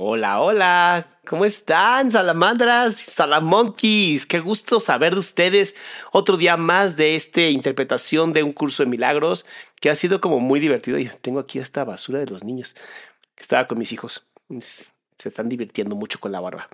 [0.00, 4.26] Hola, hola, ¿cómo están, salamandras, salamonkeys?
[4.26, 5.74] Qué gusto saber de ustedes
[6.12, 9.44] otro día más de esta interpretación de un curso de milagros
[9.80, 11.00] que ha sido como muy divertido.
[11.00, 12.76] Y tengo aquí esta basura de los niños
[13.34, 14.24] que estaba con mis hijos.
[14.60, 16.68] Se están divirtiendo mucho con la barba.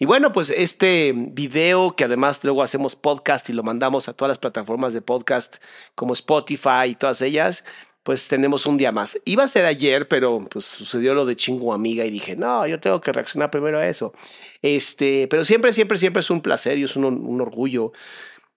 [0.00, 4.30] Y bueno, pues este video que además luego hacemos podcast y lo mandamos a todas
[4.30, 5.62] las plataformas de podcast
[5.94, 7.64] como Spotify y todas ellas
[8.04, 9.18] pues tenemos un día más.
[9.24, 12.78] Iba a ser ayer, pero pues sucedió lo de chingo amiga y dije, no, yo
[12.78, 14.12] tengo que reaccionar primero a eso.
[14.60, 17.92] Este, pero siempre, siempre, siempre es un placer y es un, orgullo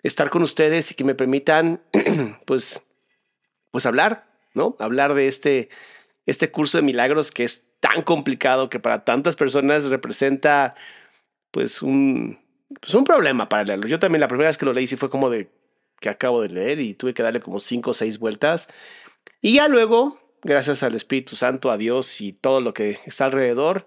[0.03, 1.81] estar con ustedes y que me permitan,
[2.45, 2.85] pues,
[3.71, 4.75] pues hablar, ¿no?
[4.79, 5.69] Hablar de este,
[6.25, 10.75] este curso de milagros que es tan complicado que para tantas personas representa,
[11.51, 12.37] pues, un,
[12.81, 13.87] pues un problema para leerlo.
[13.87, 15.49] Yo también la primera vez que lo leí sí fue como de
[16.01, 18.67] que acabo de leer y tuve que darle como cinco o seis vueltas
[19.41, 23.85] y ya luego, gracias al Espíritu Santo, a Dios y todo lo que está alrededor,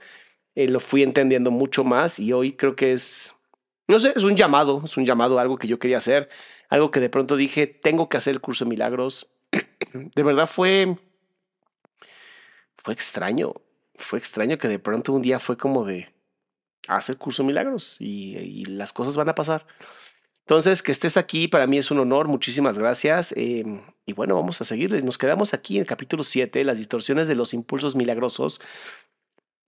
[0.54, 3.34] eh, lo fui entendiendo mucho más y hoy creo que es,
[3.88, 6.28] no sé, es un llamado, es un llamado, algo que yo quería hacer,
[6.68, 9.28] algo que de pronto dije, tengo que hacer el curso de milagros.
[9.92, 10.96] de verdad fue,
[12.76, 13.52] fue extraño,
[13.96, 16.12] fue extraño que de pronto un día fue como de
[16.88, 19.66] hacer curso de milagros y, y las cosas van a pasar.
[20.50, 23.32] Entonces, que estés aquí para mí es un honor, muchísimas gracias.
[23.36, 25.04] Em, y bueno, vamos a seguir.
[25.04, 28.60] Nos quedamos aquí en el capítulo 7, las distorsiones de los impulsos milagrosos.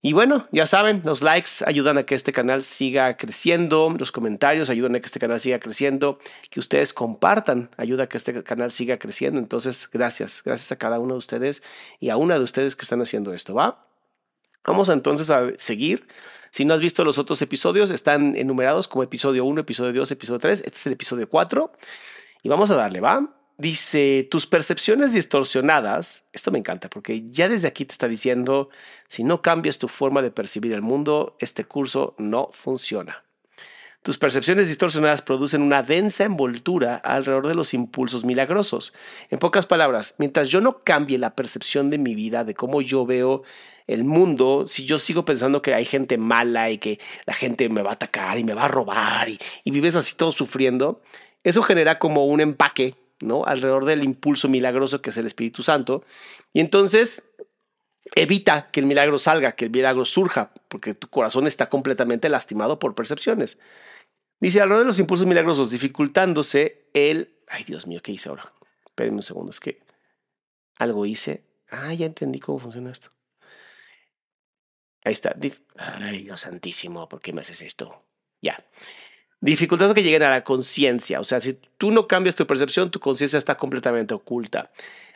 [0.01, 4.69] Y bueno, ya saben, los likes ayudan a que este canal siga creciendo, los comentarios
[4.69, 8.69] ayudan a que este canal siga creciendo, que ustedes compartan ayuda a que este canal
[8.69, 9.39] siga creciendo.
[9.39, 11.63] Entonces, gracias, gracias a cada uno de ustedes
[12.01, 13.92] y a una de ustedes que están haciendo esto, ¿va?
[14.65, 16.07] Vamos entonces a seguir.
[16.49, 20.39] Si no has visto los otros episodios, están enumerados como episodio 1, episodio 2, episodio
[20.39, 20.61] 3.
[20.61, 21.71] Este es el episodio 4.
[22.43, 23.35] Y vamos a darle, ¿va?
[23.57, 28.69] Dice, tus percepciones distorsionadas, esto me encanta porque ya desde aquí te está diciendo,
[29.07, 33.22] si no cambias tu forma de percibir el mundo, este curso no funciona.
[34.03, 38.91] Tus percepciones distorsionadas producen una densa envoltura alrededor de los impulsos milagrosos.
[39.29, 43.05] En pocas palabras, mientras yo no cambie la percepción de mi vida, de cómo yo
[43.05, 43.43] veo
[43.87, 47.81] el mundo, si yo sigo pensando que hay gente mala y que la gente me
[47.81, 49.39] va a atacar y me va a robar y,
[49.71, 51.01] vives así todo sufriendo,
[51.45, 53.45] eso genera como un empaque, ¿no?
[53.45, 56.03] Alrededor del impulso milagroso que es el Espíritu Santo.
[56.51, 57.23] Y entonces
[58.15, 62.79] evita que el milagro salga, que el milagro surja, porque tu corazón está completamente lastimado
[62.79, 63.57] por percepciones.
[64.39, 67.33] Dice, alrededor de los impulsos milagrosos, dificultándose el...
[67.47, 68.51] Ay, Dios mío, ¿qué hice ahora?
[68.85, 69.81] Espérenme un segundo, es que
[70.75, 71.43] algo hice.
[71.69, 73.09] Ah, ya entendí cómo funciona esto.
[75.03, 75.35] Ahí está.
[75.77, 78.03] Ay, Dios santísimo, ¿por qué me haces esto?
[78.41, 78.63] Ya.
[79.41, 81.19] Dificultades que lleguen a la conciencia.
[81.19, 84.71] O sea, si tú no cambias tu percepción, tu conciencia está completamente oculta.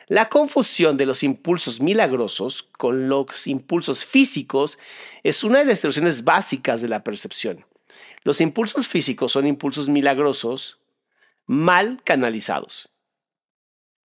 [0.08, 4.78] La confusión de los impulsos milagrosos con los impulsos físicos
[5.22, 7.66] es una de las distorsiones básicas de la percepción.
[8.24, 10.78] Los impulsos físicos son impulsos milagrosos
[11.46, 12.90] mal canalizados.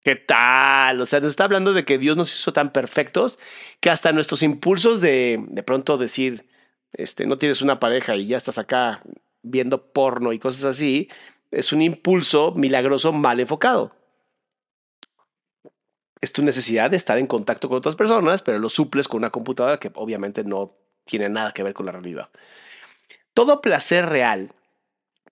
[0.02, 1.00] ¿Qué tal?
[1.00, 3.38] O sea, nos está hablando de que Dios nos hizo tan perfectos
[3.80, 6.46] que hasta nuestros impulsos de de pronto decir,
[6.92, 9.00] este, no tienes una pareja y ya estás acá
[9.42, 11.08] viendo porno y cosas así,
[11.52, 13.94] es un impulso milagroso mal enfocado.
[16.24, 19.30] Es tu necesidad de estar en contacto con otras personas, pero lo suples con una
[19.30, 20.68] computadora que obviamente no
[21.04, 22.30] tiene nada que ver con la realidad.
[23.34, 24.52] Todo placer real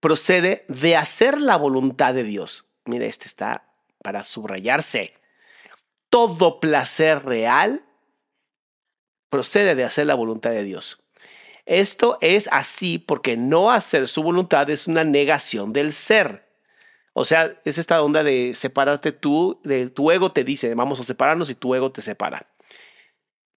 [0.00, 2.66] procede de hacer la voluntad de Dios.
[2.84, 3.64] Mira, este está
[4.02, 5.14] para subrayarse.
[6.10, 7.84] Todo placer real
[9.30, 11.02] procede de hacer la voluntad de Dios.
[11.64, 16.51] Esto es así porque no hacer su voluntad es una negación del ser.
[17.12, 21.04] O sea, es esta onda de separarte tú, de tu ego te dice, vamos a
[21.04, 22.48] separarnos y tu ego te separa.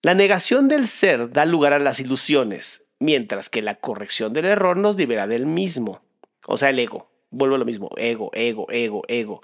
[0.02, 4.78] La negación del ser da lugar a las ilusiones, mientras que la corrección del error
[4.78, 6.02] nos libera del mismo.
[6.46, 7.10] O sea, el ego.
[7.32, 9.42] Vuelvo a lo mismo, ego, ego, ego, ego.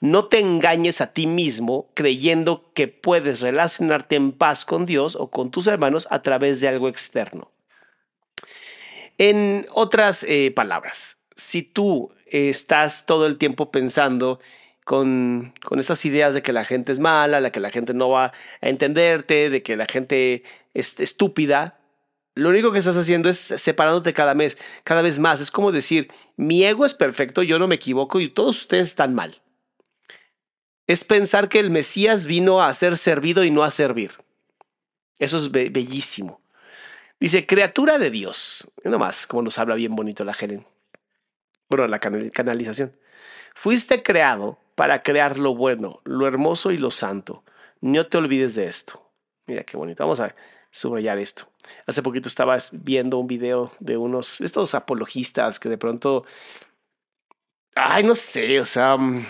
[0.00, 5.30] No te engañes a ti mismo creyendo que puedes relacionarte en paz con Dios o
[5.30, 7.50] con tus hermanos a través de algo externo.
[9.18, 14.40] En otras eh, palabras, si tú estás todo el tiempo pensando
[14.84, 18.10] con, con estas ideas de que la gente es mala, de que la gente no
[18.10, 20.42] va a entenderte, de que la gente
[20.74, 21.78] es estúpida,
[22.34, 25.40] lo único que estás haciendo es separándote cada mes, cada vez más.
[25.40, 29.14] Es como decir, mi ego es perfecto, yo no me equivoco y todos ustedes están
[29.14, 29.40] mal.
[30.86, 34.12] Es pensar que el Mesías vino a ser servido y no a servir.
[35.18, 36.40] Eso es bellísimo.
[37.20, 38.70] Dice, criatura de Dios.
[38.84, 40.66] más, como nos habla bien bonito la Helen.
[41.68, 42.96] Bueno, la canalización.
[43.54, 47.44] Fuiste creado para crear lo bueno, lo hermoso y lo santo.
[47.80, 49.10] No te olvides de esto.
[49.46, 50.02] Mira qué bonito.
[50.02, 50.34] Vamos a
[50.70, 51.48] subrayar esto.
[51.86, 56.24] Hace poquito estaba viendo un video de unos, estos apologistas que de pronto,
[57.74, 59.24] ay, no sé, o sea, mm,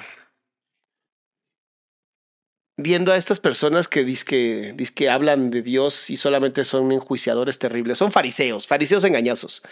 [2.77, 7.99] viendo a estas personas que dicen que hablan de Dios y solamente son enjuiciadores terribles,
[7.99, 9.63] son fariseos, fariseos engañosos.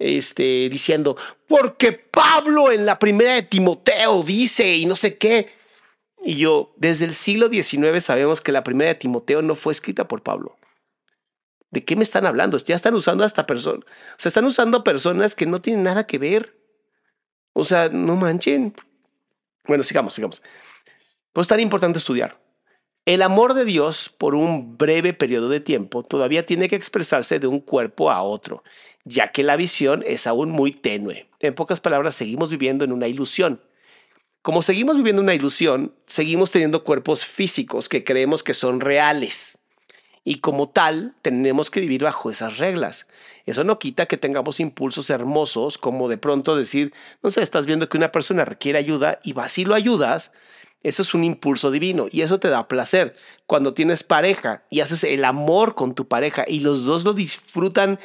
[0.00, 1.14] Este, diciendo,
[1.46, 5.50] porque Pablo en la primera de Timoteo dice y no sé qué.
[6.24, 10.08] Y yo, desde el siglo XIX sabemos que la primera de Timoteo no fue escrita
[10.08, 10.56] por Pablo.
[11.70, 12.56] ¿De qué me están hablando?
[12.56, 13.84] Ya están usando hasta personas.
[13.84, 16.56] O sea, están usando personas que no tienen nada que ver.
[17.52, 18.74] O sea, no manchen.
[19.66, 20.42] Bueno, sigamos, sigamos.
[21.34, 22.40] Pues tan importante estudiar.
[23.10, 27.48] El amor de Dios por un breve periodo de tiempo todavía tiene que expresarse de
[27.48, 28.62] un cuerpo a otro,
[29.02, 31.26] ya que la visión es aún muy tenue.
[31.40, 33.60] En pocas palabras, seguimos viviendo en una ilusión.
[34.42, 39.59] Como seguimos viviendo una ilusión, seguimos teniendo cuerpos físicos que creemos que son reales
[40.24, 43.08] y como tal tenemos que vivir bajo esas reglas.
[43.46, 47.88] Eso no quita que tengamos impulsos hermosos como de pronto decir, no sé, estás viendo
[47.88, 50.32] que una persona requiere ayuda y vas y lo ayudas.
[50.82, 53.14] Eso es un impulso divino y eso te da placer.
[53.46, 57.98] Cuando tienes pareja y haces el amor con tu pareja y los dos lo disfrutan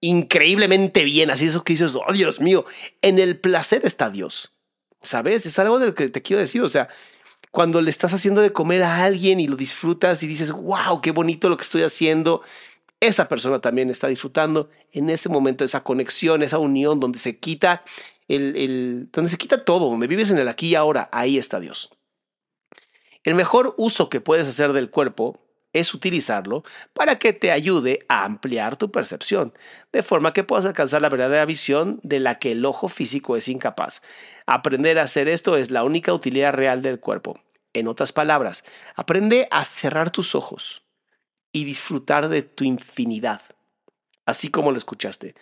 [0.00, 2.64] increíblemente bien, así eso que dices, oh Dios mío,
[3.02, 4.52] en el placer está Dios.
[5.02, 5.46] ¿Sabes?
[5.46, 6.62] Es algo de lo que te quiero decir.
[6.62, 6.88] O sea,
[7.50, 11.10] cuando le estás haciendo de comer a alguien y lo disfrutas y dices, wow, qué
[11.10, 12.42] bonito lo que estoy haciendo,
[13.00, 17.82] esa persona también está disfrutando en ese momento, esa conexión, esa unión donde se quita
[18.28, 21.90] el, donde se quita todo, donde vives en el aquí y ahora, ahí está Dios.
[23.24, 25.40] El mejor uso que puedes hacer del cuerpo
[25.72, 29.52] es utilizarlo para que te ayude a ampliar tu percepción,
[29.92, 33.48] de forma que puedas alcanzar la verdadera visión de la que el ojo físico es
[33.48, 34.02] incapaz.
[34.46, 37.40] Aprender a hacer esto es la única utilidad real del cuerpo.
[37.72, 38.64] En otras palabras,
[38.96, 40.82] aprende a cerrar tus ojos
[41.52, 43.42] y disfrutar de tu infinidad,
[44.26, 45.34] así como lo escuchaste.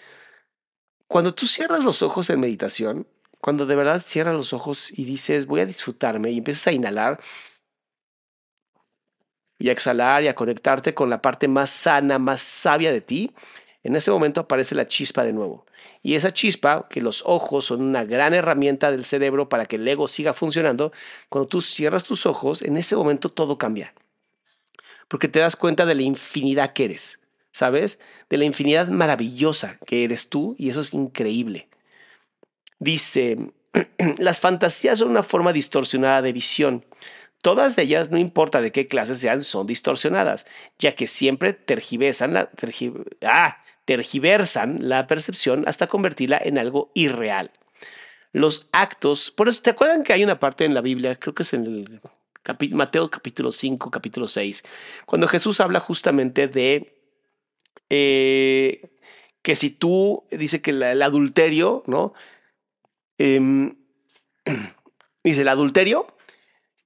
[1.06, 3.06] Cuando tú cierras los ojos en meditación,
[3.40, 7.18] cuando de verdad cierras los ojos y dices voy a disfrutarme y empiezas a inhalar,
[9.58, 13.32] y a exhalar y a conectarte con la parte más sana, más sabia de ti,
[13.82, 15.64] en ese momento aparece la chispa de nuevo.
[16.02, 19.86] Y esa chispa, que los ojos son una gran herramienta del cerebro para que el
[19.86, 20.92] ego siga funcionando,
[21.28, 23.94] cuando tú cierras tus ojos, en ese momento todo cambia.
[25.08, 27.98] Porque te das cuenta de la infinidad que eres, ¿sabes?
[28.28, 31.68] De la infinidad maravillosa que eres tú y eso es increíble.
[32.78, 33.38] Dice,
[34.18, 36.84] las fantasías son una forma distorsionada de visión.
[37.42, 40.46] Todas ellas, no importa de qué clase sean, son distorsionadas,
[40.78, 42.50] ya que siempre tergiversan la,
[43.22, 47.52] ah, tergiversan la percepción hasta convertirla en algo irreal.
[48.32, 51.44] Los actos, por eso, ¿te acuerdan que hay una parte en la Biblia, creo que
[51.44, 52.00] es en el
[52.72, 54.64] Mateo capítulo 5, capítulo 6,
[55.06, 56.98] cuando Jesús habla justamente de
[57.88, 58.90] eh,
[59.42, 62.14] que si tú, dice que el adulterio, ¿no?
[63.16, 63.76] Em,
[65.24, 66.06] dice, el adulterio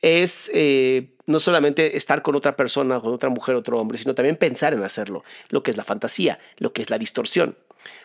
[0.02, 4.36] es eh, no solamente estar con otra persona, con otra mujer, otro hombre, sino también
[4.36, 7.56] pensar en hacerlo, lo que es la fantasía, lo que es la distorsión.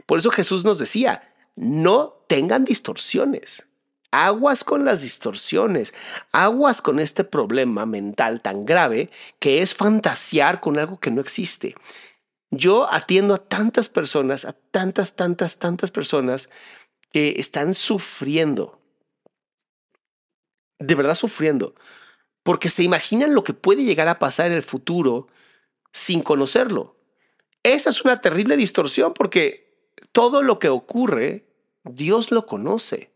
[0.05, 3.67] Por eso Jesús nos decía, no tengan distorsiones,
[4.11, 5.93] aguas con las distorsiones,
[6.31, 11.75] aguas con este problema mental tan grave que es fantasear con algo que no existe.
[12.49, 16.49] Yo atiendo a tantas personas, a tantas, tantas, tantas personas
[17.11, 18.79] que están sufriendo,
[20.79, 21.73] de verdad sufriendo,
[22.43, 25.27] porque se imaginan lo que puede llegar a pasar en el futuro
[25.91, 26.95] sin conocerlo.
[27.63, 29.67] Esa es una terrible distorsión porque
[30.11, 31.45] todo lo que ocurre,
[31.83, 33.11] Dios lo conoce.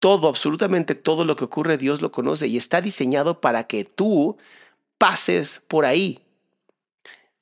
[0.00, 4.36] Todo, absolutamente todo lo que ocurre, Dios lo conoce y está diseñado para que tú
[4.96, 6.24] pases por ahí.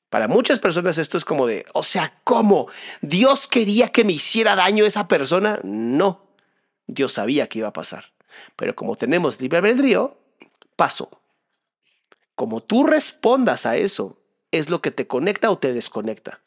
[0.09, 2.67] Para muchas personas esto es como de, o sea, ¿cómo?
[3.01, 5.59] ¿Dios quería que me hiciera daño esa persona?
[5.63, 6.25] No,
[6.87, 8.05] Dios sabía que iba a pasar.
[8.55, 10.17] Pero como tenemos libre albedrío,
[10.75, 11.09] pasó.
[12.35, 16.41] Como tú respondas a eso, es lo que te conecta o te desconecta.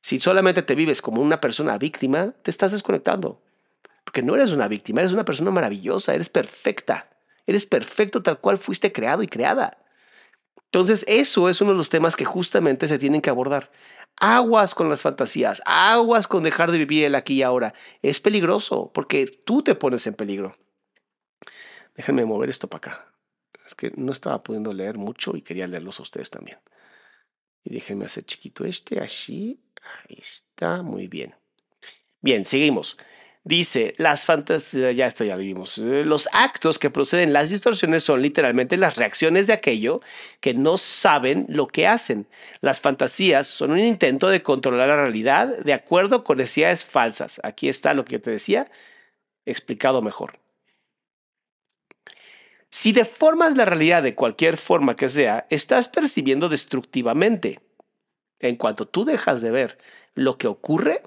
[0.00, 3.40] Si solamente te vives como una persona víctima, te estás desconectando.
[4.04, 7.08] Porque no eres una víctima, eres una persona maravillosa, eres perfecta.
[7.46, 9.78] Eres perfecto tal cual fuiste creado y creada.
[10.66, 13.70] Entonces, eso es uno de los temas que justamente se tienen que abordar.
[14.18, 17.74] Aguas con las fantasías, aguas con dejar de vivir el aquí y ahora.
[18.02, 20.56] Es peligroso porque tú te pones en peligro.
[21.94, 23.14] Déjenme mover esto para acá.
[23.66, 26.58] Es que no estaba pudiendo leer mucho y quería leerlos a ustedes también.
[27.64, 29.60] Y déjenme hacer chiquito este, así.
[29.82, 31.34] Ahí está, muy bien.
[32.20, 32.96] Bien, seguimos.
[33.44, 38.22] Dice, las fantasías, ya esto ya lo vimos, los actos que proceden las distorsiones son
[38.22, 40.00] literalmente las reacciones de aquello
[40.38, 42.28] que no saben lo que hacen.
[42.60, 47.40] Las fantasías son un intento de controlar la realidad de acuerdo con necesidades falsas.
[47.42, 48.70] Aquí está lo que yo te decía,
[49.44, 50.41] explicado mejor.
[52.72, 57.60] Si deformas la realidad de cualquier forma que sea, estás percibiendo destructivamente.
[58.40, 59.78] En cuanto tú dejas de ver
[60.14, 61.02] lo que ocurre,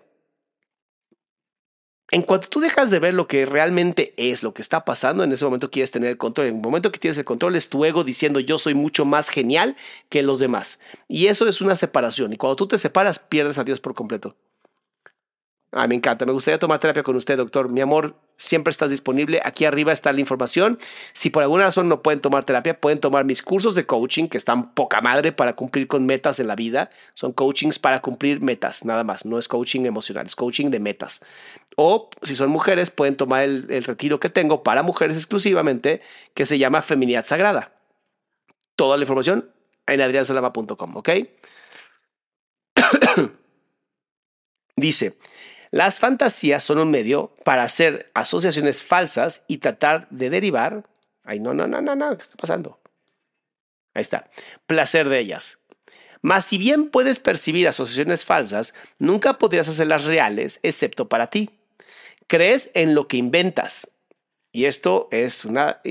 [2.12, 5.32] en cuanto tú dejas de ver lo que realmente es, lo que está pasando, en
[5.32, 6.48] ese momento quieres tener el control.
[6.48, 9.30] En el momento que tienes el control es tu ego diciendo yo soy mucho más
[9.30, 9.76] genial
[10.10, 10.80] que los demás.
[11.08, 12.32] Y eso es una separación.
[12.32, 14.36] Y cuando tú te separas, pierdes a Dios por completo.
[15.77, 16.25] Ah, me encanta.
[16.25, 17.70] Me gustaría tomar terapia con usted, doctor.
[17.70, 19.41] Mi amor, siempre estás disponible.
[19.44, 20.77] Aquí arriba está la información.
[21.12, 24.38] Si por alguna razón no pueden tomar terapia, pueden tomar mis cursos de coaching, que
[24.38, 26.91] están poca madre para cumplir con metas en la vida.
[27.13, 29.25] Son coachings para cumplir metas, nada más.
[29.25, 31.25] No es coaching emocional, es coaching de metas.
[31.75, 36.01] O si son mujeres, pueden tomar el, retiro que tengo para mujeres exclusivamente,
[36.34, 37.74] que se llama Feminidad Sagrada.
[38.77, 39.51] Toda la información
[39.88, 41.10] en adriansalama.com, ¿ok?
[44.77, 45.17] Dice,
[45.72, 50.84] las fantasías son un medio para hacer asociaciones falsas y tratar de derivar.
[51.24, 52.80] Ay, no, no, no, no, no, ¿qué está pasando?
[53.94, 54.26] Ahí está.
[54.68, 55.60] Placer de ellas.
[56.22, 61.52] Mas si bien puedes percibir asociaciones falsas, nunca podrías hacerlas reales excepto para ti.
[62.28, 63.92] Crees en lo que inventas.
[64.52, 65.82] Y esto es una...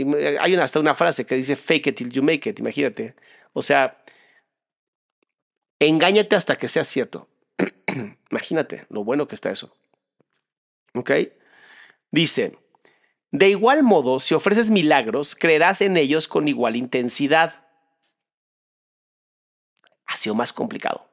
[0.41, 3.15] Hay hasta una frase que dice fake it till you make it, imagínate.
[3.53, 3.99] O sea,
[5.79, 7.29] engáñate hasta que sea cierto.
[8.31, 9.77] Imagínate lo bueno que está eso.
[10.95, 11.11] ¿Ok?
[12.11, 12.57] Dice,
[13.31, 17.67] de igual modo, si ofreces milagros, creerás en ellos con igual intensidad.
[20.07, 21.11] Ha sido más complicado.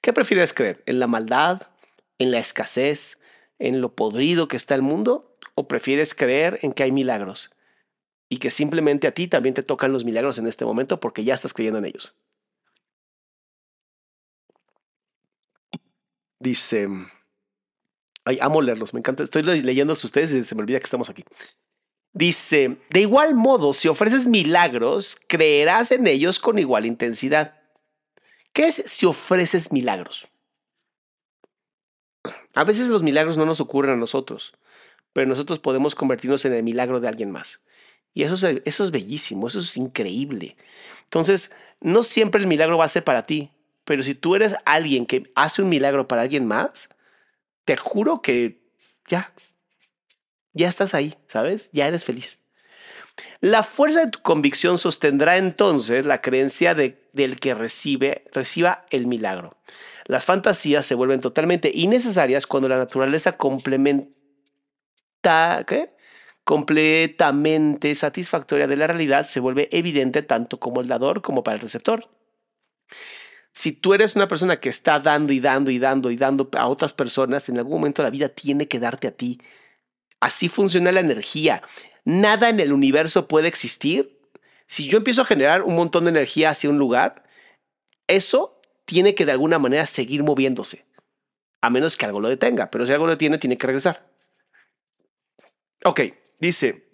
[0.00, 0.82] ¿Qué prefieres creer?
[0.86, 1.62] ¿En la maldad?
[2.18, 3.18] ¿En la escasez?
[3.58, 5.36] ¿En lo podrido que está el mundo?
[5.56, 7.50] ¿O prefieres creer en que hay milagros?
[8.28, 11.34] Y que simplemente a ti también te tocan los milagros en este momento porque ya
[11.34, 12.14] estás creyendo en ellos.
[16.44, 16.86] Dice,
[18.26, 21.08] ay, amo leerlos, me encanta, estoy leyendo a ustedes y se me olvida que estamos
[21.08, 21.24] aquí.
[22.12, 27.62] Dice, de igual modo, si ofreces milagros, creerás en ellos con igual intensidad.
[28.52, 30.28] ¿Qué es si ofreces milagros?
[32.52, 34.52] A veces los milagros no nos ocurren a nosotros,
[35.14, 37.62] pero nosotros podemos convertirnos en el milagro de alguien más.
[38.12, 40.58] Y eso es, eso es bellísimo, eso es increíble.
[41.04, 43.50] Entonces, no siempre el milagro va a ser para ti,
[43.84, 46.88] pero si tú eres alguien que hace un milagro para alguien más,
[47.64, 48.62] te juro que
[49.06, 49.32] ya,
[50.52, 51.70] ya estás ahí, ¿sabes?
[51.72, 52.42] Ya eres feliz.
[53.40, 59.06] La fuerza de tu convicción sostendrá entonces la creencia de, del que recibe, reciba el
[59.06, 59.56] milagro.
[60.06, 64.08] Las fantasías se vuelven totalmente innecesarias cuando la naturaleza complementa,
[66.44, 71.60] completamente satisfactoria de la realidad se vuelve evidente tanto como el dador como para el
[71.60, 72.06] receptor
[73.54, 76.66] si tú eres una persona que está dando y dando y dando y dando a
[76.66, 79.40] otras personas, en algún momento la vida tiene que darte a ti.
[80.18, 81.62] Así funciona la energía.
[82.04, 84.18] Nada en el universo puede existir.
[84.66, 87.22] Si yo empiezo a generar un montón de energía hacia un lugar,
[88.08, 90.84] eso tiene que de alguna manera seguir moviéndose.
[91.60, 92.72] A menos que algo lo detenga.
[92.72, 94.10] Pero si algo lo detiene, tiene que regresar.
[95.84, 96.00] Ok,
[96.40, 96.88] dice,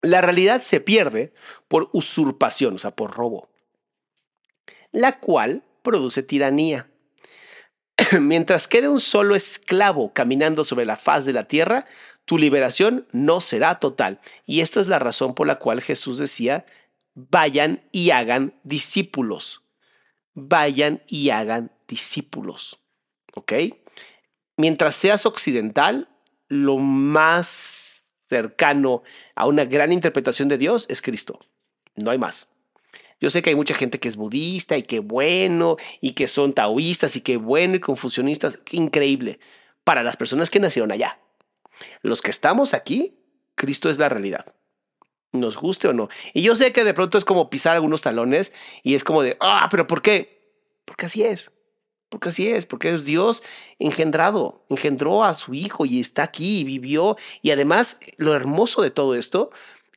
[0.00, 1.34] la realidad se pierde
[1.68, 3.50] por usurpación, o sea, por robo,
[4.92, 6.90] la cual produce tiranía.
[8.20, 11.86] Mientras quede un solo esclavo caminando sobre la faz de la tierra,
[12.24, 14.20] tu liberación no será total.
[14.46, 16.64] Y esta es la razón por la cual Jesús decía,
[17.14, 19.62] vayan y hagan discípulos.
[20.34, 22.78] Vayan y hagan discípulos.
[23.34, 23.52] ¿Ok?
[24.56, 26.08] Mientras seas occidental,
[26.48, 29.02] lo más cercano
[29.34, 31.40] a una gran interpretación de Dios es Cristo.
[31.96, 32.52] No hay más.
[33.20, 36.54] Yo sé que hay mucha gente que es budista y que bueno, y que son
[36.54, 38.58] taoístas y que bueno y confusionistas.
[38.70, 39.38] Increíble.
[39.84, 41.18] Para las personas que nacieron allá.
[42.02, 43.18] Los que estamos aquí,
[43.54, 44.46] Cristo es la realidad.
[45.32, 46.08] Nos guste o no.
[46.32, 49.36] Y yo sé que de pronto es como pisar algunos talones y es como de,
[49.40, 50.40] ah, pero ¿por qué?
[50.84, 51.52] Porque así es.
[52.08, 53.44] Porque así es, porque es Dios
[53.78, 57.16] engendrado, engendró a su hijo y está aquí y vivió.
[57.40, 59.50] Y además, lo hermoso de todo esto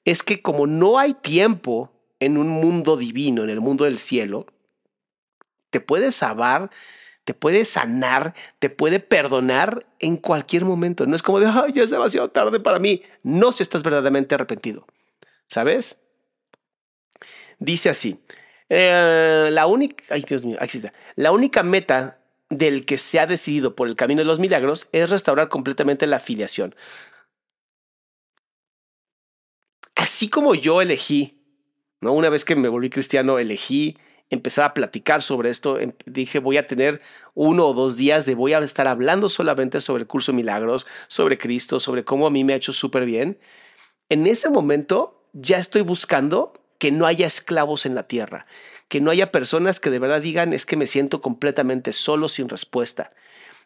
[0.05, 4.45] es que como no hay tiempo en un mundo divino, en el mundo del cielo,
[5.69, 6.69] te puede salvar,
[7.23, 11.05] te puede sanar, te puede perdonar en cualquier momento.
[11.05, 13.01] No es como de, ay, ya es demasiado tarde para mí.
[13.23, 14.85] No si estás verdaderamente arrepentido.
[15.47, 16.01] ¿Sabes?
[17.59, 18.19] Dice así,
[18.69, 20.57] eh, la única, ay Dios mío,
[21.15, 25.09] la única meta del que se ha decidido por el camino de los milagros es
[25.09, 26.75] restaurar completamente la afiliación.
[29.95, 31.42] Así como yo elegí
[32.11, 33.97] una vez que me volví cristiano, elegí
[34.29, 35.79] empezar a platicar sobre esto.
[35.79, 37.01] Em, dije, voy a tener
[37.33, 40.85] uno o dos días de voy a estar hablando solamente sobre el curso de milagros,
[41.07, 43.37] sobre Cristo, sobre cómo a mí me ha hecho súper bien.
[44.09, 48.45] En ese momento ya estoy buscando que no haya esclavos en la tierra,
[48.89, 52.49] que no haya personas que de verdad digan es que me siento completamente solo sin
[52.49, 53.11] respuesta.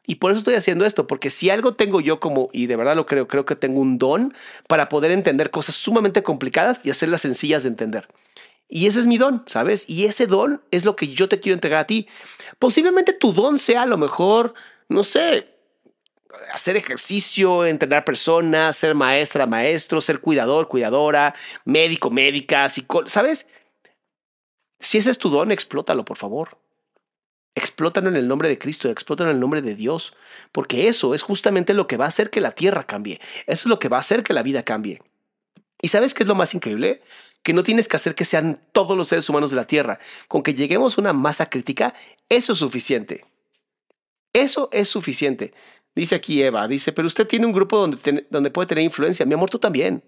[0.06, 2.96] Y por eso estoy haciendo esto, porque si algo tengo yo como, y de verdad
[2.96, 4.34] lo creo, creo que tengo un don
[4.70, 8.08] para poder entender cosas sumamente complicadas y hacerlas sencillas de entender.
[8.70, 9.90] Y ese es mi don, ¿sabes?
[9.90, 12.08] Y ese don es lo que yo te quiero entregar a ti.
[12.60, 14.54] Posiblemente tu don sea a lo mejor,
[14.90, 15.54] no sé,
[16.52, 21.34] hacer ejercicio, entrenar personas, ser maestra, maestro, ser cuidador, cuidadora,
[21.66, 23.48] médico, médica, psicólogo, ¿sabes?
[24.80, 26.58] Si ese es tu don, explótalo, por favor.
[27.56, 30.14] Explótalo en el nombre de Cristo, explótalo en el nombre de Dios,
[30.52, 33.66] porque eso es justamente lo que va a hacer que la tierra cambie, eso es
[33.66, 35.02] lo que va a hacer que la vida cambie.
[35.82, 37.02] ¿Y sabes qué es lo más increíble?
[37.44, 40.00] Que no tienes que hacer que sean todos los seres humanos de la tierra.
[40.28, 41.94] Con que lleguemos a una masa crítica,
[42.30, 43.26] eso es suficiente.
[44.34, 45.54] Eso es suficiente.
[45.96, 49.26] Dice aquí Eva, dice, pero usted tiene un grupo donde, donde puede tener influencia.
[49.26, 50.04] Mi amor, tú también.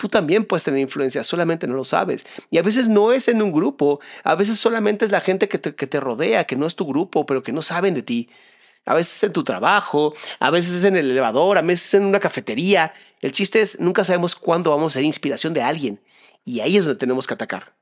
[0.00, 2.24] Tú también puedes tener influencia, solamente no lo sabes.
[2.50, 5.58] Y a veces no es en un grupo, a veces solamente es la gente que
[5.58, 8.30] te, rodea, que no es tu grupo, pero que no saben de ti.
[8.86, 12.18] A veces en tu trabajo, a veces es en el elevador, a veces en una
[12.18, 12.94] cafetería.
[13.20, 16.00] El chiste es, nunca sabemos cuándo vamos a ser inspiración de alguien.
[16.44, 17.74] Y ahí es donde tenemos que atacar.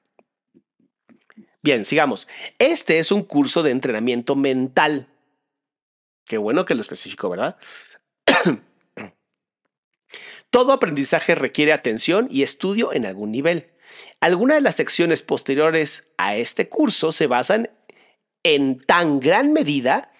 [1.62, 2.28] Bien, sigamos.
[2.58, 5.08] Este es un curso de entrenamiento mental.
[6.24, 7.56] Qué bueno que lo especificó, ¿verdad?
[10.50, 13.66] Todo aprendizaje requiere atención y estudio en algún nivel.
[14.20, 17.70] Algunas de las secciones posteriores a este curso se basan
[18.42, 20.12] en tan gran medida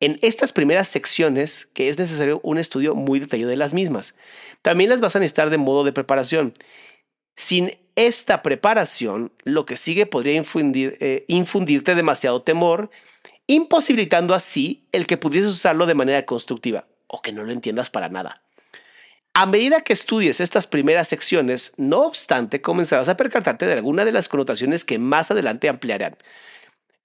[0.00, 4.18] en estas primeras secciones que es necesario un estudio muy detallado de las mismas.
[4.60, 6.52] También las vas a necesitar de modo de preparación.
[7.36, 12.90] Sin esta preparación, lo que sigue podría eh, infundirte demasiado temor,
[13.46, 18.08] imposibilitando así el que pudieses usarlo de manera constructiva o que no lo entiendas para
[18.08, 18.34] nada.
[19.34, 24.12] A medida que estudies estas primeras secciones, no obstante, comenzarás a percatarte de alguna de
[24.12, 26.16] las connotaciones que más adelante ampliarán.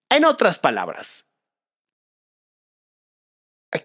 [0.09, 1.29] En otras palabras,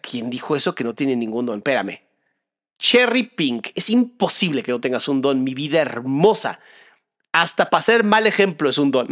[0.01, 1.59] ¿quién dijo eso que no tiene ningún don?
[1.59, 2.01] Espérame.
[2.83, 6.59] Cherry Pink, es imposible que no tengas un don, mi vida hermosa.
[7.31, 9.09] Hasta para ser mal ejemplo es un don.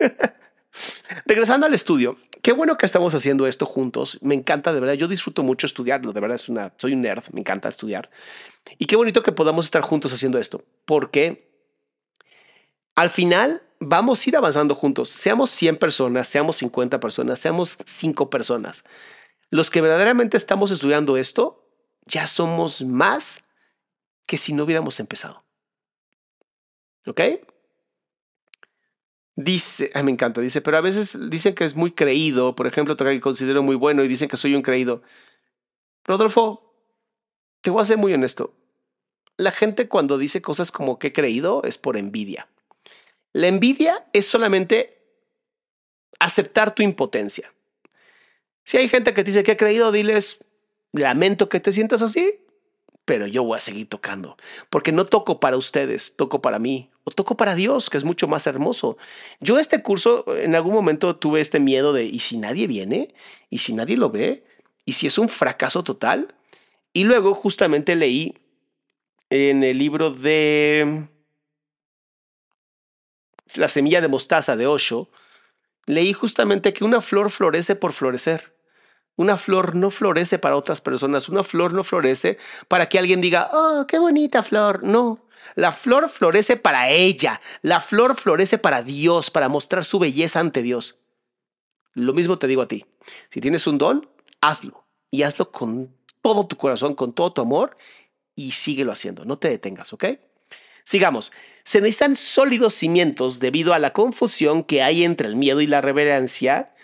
[1.24, 4.18] Regresando al estudio, qué bueno que estamos haciendo esto juntos.
[4.20, 4.94] Me encanta, de verdad.
[4.94, 6.12] Yo disfruto mucho estudiarlo.
[6.12, 7.22] De verdad, es una, soy un nerd.
[7.30, 8.10] Me encanta estudiar.
[8.78, 11.48] Y qué bonito que podamos estar juntos haciendo esto, porque
[12.96, 15.08] al final vamos a ir avanzando juntos.
[15.10, 18.82] Seamos 100 personas, seamos 50 personas, seamos 5 personas.
[19.50, 21.63] Los que verdaderamente estamos estudiando esto,
[22.06, 23.42] ya somos más
[24.26, 25.44] que si no hubiéramos empezado.
[27.06, 27.20] ¿Ok?
[29.36, 33.20] Dice, me encanta, dice, pero a veces dicen que es muy creído, por ejemplo, que
[33.20, 35.02] considero muy bueno y dicen que soy un creído.
[36.04, 36.72] Rodolfo,
[37.60, 38.54] te voy a ser muy honesto.
[39.36, 42.48] La gente cuando dice cosas como que he creído es por envidia.
[43.32, 45.02] La envidia es solamente
[46.20, 47.52] aceptar tu impotencia.
[48.62, 50.38] Si hay gente que dice que he creído, diles,
[50.94, 52.40] lamento que te sientas así,
[53.04, 54.36] pero yo voy a seguir tocando,
[54.70, 58.28] porque no toco para ustedes, toco para mí, o toco para Dios, que es mucho
[58.28, 58.96] más hermoso.
[59.40, 63.14] Yo este curso en algún momento tuve este miedo de, ¿y si nadie viene?
[63.50, 64.44] ¿Y si nadie lo ve?
[64.86, 66.34] ¿Y si es un fracaso total?
[66.94, 68.34] Y luego justamente leí
[69.28, 71.08] en el libro de
[73.56, 75.10] La semilla de mostaza de Osho,
[75.86, 78.53] leí justamente que una flor florece por florecer.
[79.16, 83.48] Una flor no florece para otras personas, una flor no florece para que alguien diga,
[83.52, 84.82] oh, qué bonita flor.
[84.82, 85.24] No,
[85.54, 90.62] la flor florece para ella, la flor florece para Dios, para mostrar su belleza ante
[90.62, 90.98] Dios.
[91.92, 92.84] Lo mismo te digo a ti,
[93.30, 94.08] si tienes un don,
[94.40, 97.76] hazlo y hazlo con todo tu corazón, con todo tu amor
[98.34, 100.06] y síguelo haciendo, no te detengas, ¿ok?
[100.82, 101.32] Sigamos.
[101.62, 105.80] Se necesitan sólidos cimientos debido a la confusión que hay entre el miedo y la
[105.80, 106.74] reverencia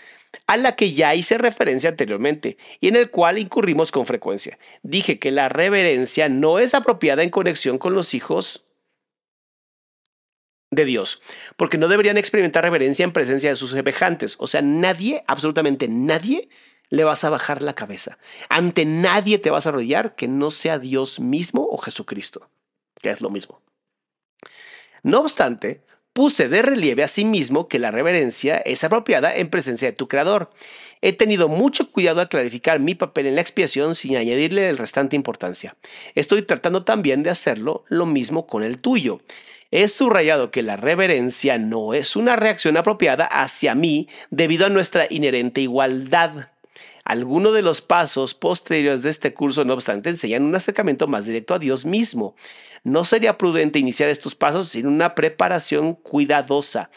[0.47, 4.59] a la que ya hice referencia anteriormente y en el cual incurrimos con frecuencia.
[4.83, 8.67] Dije que la reverencia no es apropiada en conexión con los hijos
[10.71, 11.21] de Dios,
[11.57, 14.37] porque no deberían experimentar reverencia en presencia de sus semejantes.
[14.39, 16.49] O sea, nadie, absolutamente nadie,
[16.91, 18.19] le vas a bajar la cabeza.
[18.49, 22.51] Ante nadie te vas a arrodillar que no sea Dios mismo o Jesucristo,
[23.01, 23.63] que es lo mismo.
[25.03, 29.89] No obstante, puse de relieve a sí mismo que la reverencia es apropiada en presencia
[29.89, 30.51] de tu Creador.
[31.03, 35.17] He tenido mucho cuidado al clarificar mi papel en la expiación sin añadirle el restante
[35.17, 35.77] importancia.
[36.15, 39.21] Estoy tratando también de hacerlo lo mismo con el tuyo.
[39.71, 45.07] He subrayado que la reverencia no es una reacción apropiada hacia mí debido a nuestra
[45.09, 46.49] inherente igualdad.
[47.11, 51.55] Algunos de los pasos posteriores de este curso, no obstante, enseñan un acercamiento más directo
[51.55, 52.37] a Dios mismo.
[52.85, 56.89] No sería prudente iniciar estos pasos sin una preparación cuidadosa,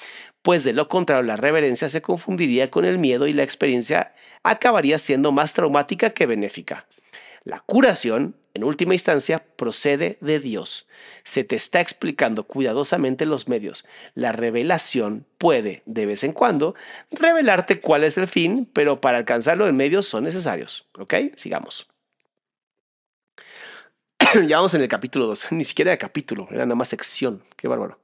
[0.43, 4.99] pues de lo contrario la reverencia se confundiría con el miedo y la experiencia acabaría
[4.99, 6.85] siendo más traumática que benéfica.
[7.43, 10.87] La curación, en última instancia, procede de Dios.
[11.23, 13.83] Se te está explicando cuidadosamente los medios.
[14.13, 16.75] La revelación puede, de vez en cuando,
[17.11, 20.87] revelarte cuál es el fin, pero para alcanzarlo los medios son necesarios.
[20.99, 21.15] ¿Ok?
[21.35, 21.87] Sigamos.
[24.47, 25.51] ya vamos en el capítulo 2.
[25.51, 27.41] Ni siquiera era capítulo, era nada más sección.
[27.55, 27.99] Qué bárbaro.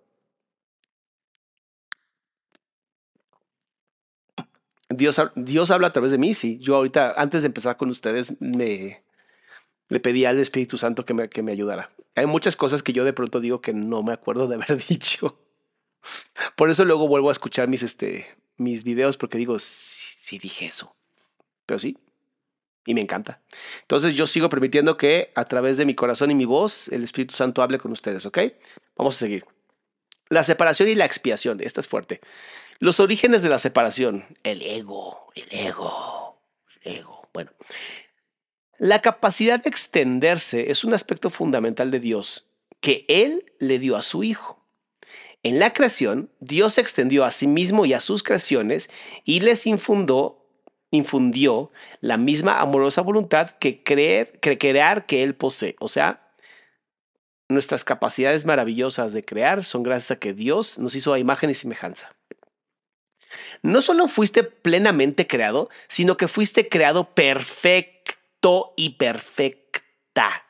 [4.89, 6.57] Dios, Dios habla a través de mí, sí.
[6.59, 9.03] Yo ahorita, antes de empezar con ustedes, me
[9.89, 11.91] le pedí al Espíritu Santo que me, que me ayudara.
[12.15, 15.39] Hay muchas cosas que yo de pronto digo que no me acuerdo de haber dicho.
[16.56, 20.65] Por eso luego vuelvo a escuchar mis, este, mis videos porque digo, sí, sí dije
[20.65, 20.95] eso.
[21.65, 21.97] Pero sí,
[22.86, 23.41] y me encanta.
[23.82, 27.36] Entonces yo sigo permitiendo que a través de mi corazón y mi voz el Espíritu
[27.36, 28.39] Santo hable con ustedes, ¿ok?
[28.95, 29.45] Vamos a seguir.
[30.30, 32.19] La separación y la expiación, esta es fuerte.
[32.80, 36.41] Los orígenes de la separación, el ego, el ego,
[36.82, 37.28] el ego.
[37.34, 37.52] Bueno,
[38.79, 42.47] la capacidad de extenderse es un aspecto fundamental de Dios
[42.79, 44.63] que Él le dio a su Hijo.
[45.43, 48.89] En la creación, Dios se extendió a sí mismo y a sus creaciones
[49.25, 50.37] y les infundó
[50.91, 55.75] infundió la misma amorosa voluntad que creer, que crear que Él posee.
[55.79, 56.33] O sea,
[57.47, 61.53] nuestras capacidades maravillosas de crear son gracias a que Dios nos hizo a imagen y
[61.53, 62.09] semejanza.
[63.61, 67.99] No solo fuiste plenamente creado, sino que fuiste creado perfecto
[68.75, 70.45] y perfecta.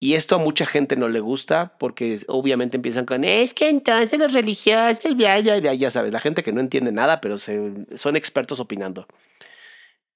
[0.00, 4.18] Y esto a mucha gente no le gusta porque obviamente empiezan con, es que entonces
[4.18, 9.06] los religiosos, ya sabes, la gente que no entiende nada, pero son expertos opinando.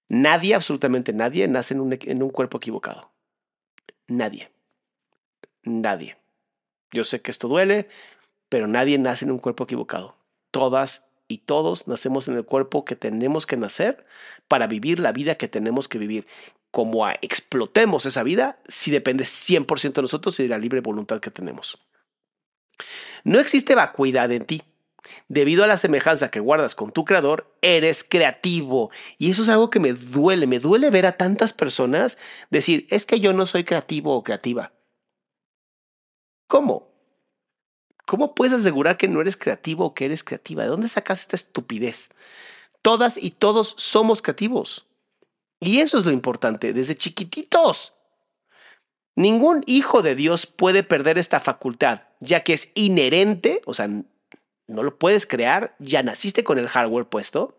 [0.09, 3.11] Nadie, absolutamente nadie, nace en un, en un cuerpo equivocado.
[4.07, 4.51] Nadie.
[5.63, 6.17] Nadie.
[6.93, 7.89] Yo sé que esto duele,
[8.49, 10.17] pero nadie nace en un cuerpo equivocado.
[10.51, 14.07] Todas y todos nacemos en el cuerpo que tenemos que nacer
[14.49, 16.27] para vivir la vida que tenemos que vivir
[16.71, 21.31] como explotemos esa vida, si depende 100% de nosotros y de la libre voluntad que
[21.31, 21.79] tenemos.
[23.25, 24.63] No existe vacuidad en ti.
[25.29, 28.91] Debido a la semejanza que guardas con tu creador, eres creativo.
[29.17, 30.47] Y eso es algo que me duele.
[30.47, 32.19] Me duele ver a tantas personas
[32.51, 34.73] decir, es que yo no soy creativo o creativa.
[36.47, 36.88] ¿Cómo?
[38.09, 40.63] ¿Cómo puedes asegurar que no eres creativo o que eres creativa?
[40.63, 42.09] ¿De dónde sacas esta estupidez?
[42.81, 44.87] Todas y todos somos creativos.
[45.61, 47.93] Y eso es lo importante, desde chiquititos.
[49.15, 54.83] Ningún hijo de Dios puede perder esta facultad, ya que es inherente, o sea, no
[54.83, 57.59] lo puedes crear, ya naciste con el hardware puesto,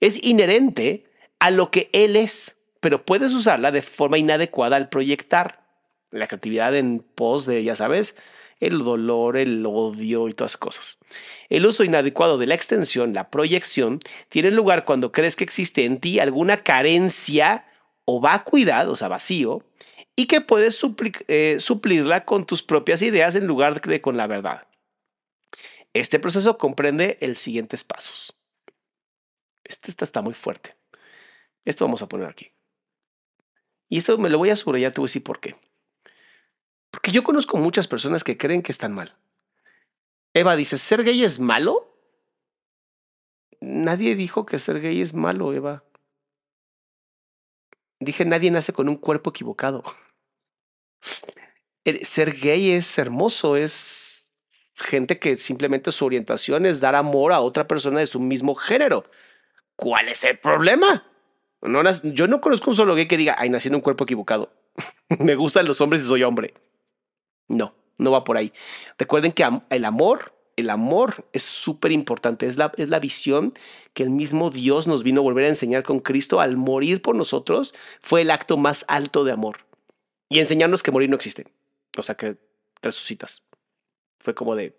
[0.00, 1.06] es inherente
[1.38, 5.64] a lo que Él es, pero puedes usarla de forma inadecuada al proyectar
[6.10, 8.16] la creatividad en pos de, ya sabes,
[8.60, 10.98] el dolor, el odio y todas cosas.
[11.48, 15.98] El uso inadecuado de la extensión, la proyección, tiene lugar cuando crees que existe en
[15.98, 17.66] ti alguna carencia
[18.04, 19.62] o vacuidad, o sea, vacío,
[20.16, 20.80] y que puedes
[21.28, 24.66] eh, suplirla con tus propias ideas en lugar de con la verdad.
[25.94, 28.36] Este proceso comprende los siguientes pasos.
[29.64, 30.74] Este, está muy fuerte.
[31.64, 32.52] Esto vamos a poner aquí.
[33.88, 35.54] Y esto me lo voy a subrayar, te voy a decir por qué.
[36.98, 39.14] Porque yo conozco muchas personas que creen que están mal.
[40.34, 41.96] Eva dice, ¿ser gay es malo?
[43.60, 45.84] Nadie dijo que ser gay es malo, Eva.
[48.00, 49.84] Dije, nadie nace con un cuerpo equivocado.
[52.02, 54.26] Ser gay es hermoso, es
[54.74, 59.04] gente que simplemente su orientación es dar amor a otra persona de su mismo género.
[59.76, 61.06] ¿Cuál es el problema?
[61.62, 64.52] No, yo no conozco un solo gay que diga, ay, nací en un cuerpo equivocado.
[65.20, 66.54] Me gustan los hombres y soy hombre.
[67.48, 68.52] No, no va por ahí.
[68.98, 72.46] Recuerden que el amor, el amor es súper importante.
[72.46, 73.52] Es la, es la visión
[73.94, 77.16] que el mismo Dios nos vino a volver a enseñar con Cristo al morir por
[77.16, 77.74] nosotros.
[78.00, 79.66] Fue el acto más alto de amor.
[80.28, 81.46] Y enseñarnos que morir no existe.
[81.96, 82.36] O sea, que
[82.82, 83.44] resucitas.
[84.18, 84.76] Fue como de,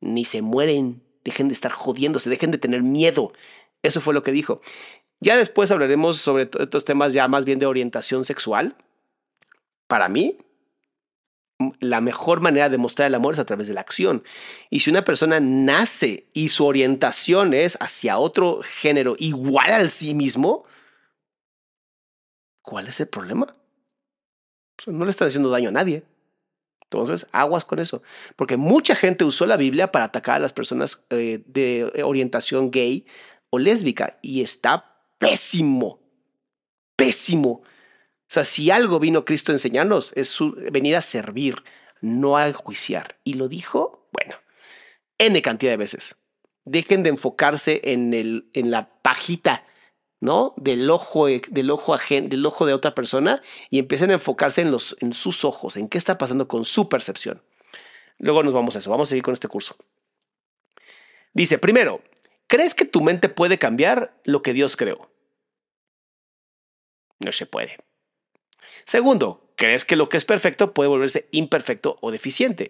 [0.00, 3.32] ni se mueren, dejen de estar jodiéndose, dejen de tener miedo.
[3.82, 4.60] Eso fue lo que dijo.
[5.20, 8.76] Ya después hablaremos sobre estos temas ya más bien de orientación sexual.
[9.86, 10.38] Para mí,
[11.80, 14.22] la mejor manera de mostrar el amor es a través de la acción.
[14.70, 20.14] Y si una persona nace y su orientación es hacia otro género igual al sí
[20.14, 20.64] mismo,
[22.62, 23.46] ¿cuál es el problema?
[24.86, 26.04] no le está haciendo daño a nadie.
[26.84, 28.02] Entonces, aguas con eso.
[28.36, 33.04] Porque mucha gente usó la Biblia para atacar a las personas eh, de orientación gay
[33.50, 36.00] o lésbica y está pésimo,
[36.96, 37.62] pésimo.
[38.28, 40.36] O sea, si algo vino Cristo a enseñarnos es
[40.70, 41.64] venir a servir,
[42.02, 43.16] no a juiciar.
[43.24, 44.36] Y lo dijo, bueno,
[45.16, 46.16] N cantidad de veces.
[46.66, 49.64] Dejen de enfocarse en, el, en la pajita,
[50.20, 50.52] ¿no?
[50.58, 54.94] Del ojo, del, ojo del ojo de otra persona y empiecen a enfocarse en, los,
[55.00, 57.42] en sus ojos, en qué está pasando con su percepción.
[58.18, 59.74] Luego nos vamos a eso, vamos a seguir con este curso.
[61.32, 62.02] Dice, primero,
[62.46, 65.10] ¿crees que tu mente puede cambiar lo que Dios creó?
[67.20, 67.78] No se puede.
[68.84, 72.68] Segundo, ¿crees que lo que es perfecto puede volverse imperfecto o deficiente?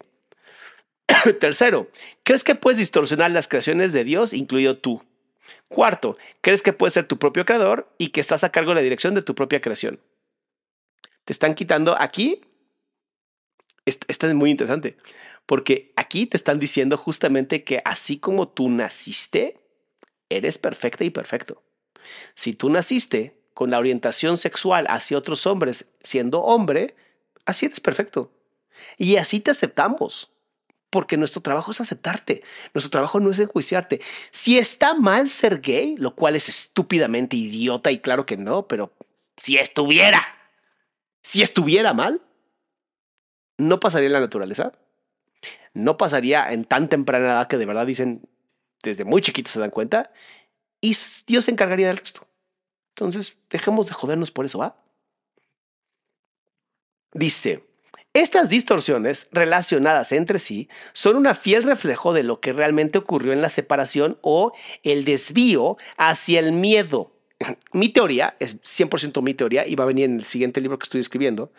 [1.41, 1.89] Tercero,
[2.23, 5.03] ¿crees que puedes distorsionar las creaciones de Dios, incluido tú?
[5.69, 8.83] Cuarto, ¿crees que puedes ser tu propio creador y que estás a cargo de la
[8.83, 10.01] dirección de tu propia creación?
[11.25, 12.41] Te están quitando aquí.
[13.85, 14.99] Esto es muy interesante,
[15.47, 19.59] porque aquí te están diciendo justamente que así como tú naciste,
[20.29, 21.63] eres perfecta y perfecto.
[22.35, 26.95] Si tú naciste con la orientación sexual hacia otros hombres siendo hombre,
[27.45, 28.31] así eres perfecto.
[28.97, 30.31] Y así te aceptamos.
[30.91, 32.45] Porque nuestro trabajo es aceptarte.
[32.73, 34.01] Nuestro trabajo no es enjuiciarte.
[34.31, 38.93] Si está mal ser gay, lo cual es estúpidamente idiota y claro que no, pero
[39.37, 40.25] si estuviera,
[41.21, 42.23] si estuviera mal,
[43.57, 44.71] no pasaría en la naturaleza.
[45.75, 48.23] No pasaría en tan temprana edad que de verdad dicen,
[48.85, 50.13] desde muy chiquitos se dan cuenta,
[50.81, 52.28] y Dios se encargaría del resto.
[52.99, 54.75] Entonces, dejemos de jodernos por eso, ¿va?
[57.13, 57.65] Dice,
[58.13, 63.41] estas distorsiones relacionadas entre sí son una fiel reflejo de lo que realmente ocurrió en
[63.41, 64.51] la separación o
[64.83, 67.13] el desvío hacia el miedo.
[67.73, 70.85] mi teoría, es 100% mi teoría, y va a venir en el siguiente libro que
[70.85, 71.53] estoy escribiendo,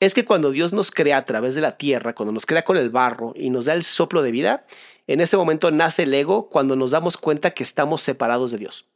[0.00, 2.78] es que cuando Dios nos crea a través de la tierra, cuando nos crea con
[2.78, 4.64] el barro y nos da el soplo de vida,
[5.06, 8.86] en ese momento nace el ego cuando nos damos cuenta que estamos separados de Dios.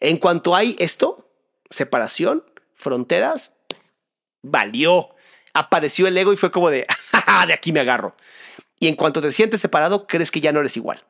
[0.00, 1.30] En cuanto hay esto,
[1.70, 3.54] separación, fronteras,
[4.42, 5.14] valió.
[5.54, 6.86] Apareció el ego y fue como de,
[7.46, 8.14] de aquí me agarro.
[8.78, 11.04] Y en cuanto te sientes separado, crees que ya no eres igual.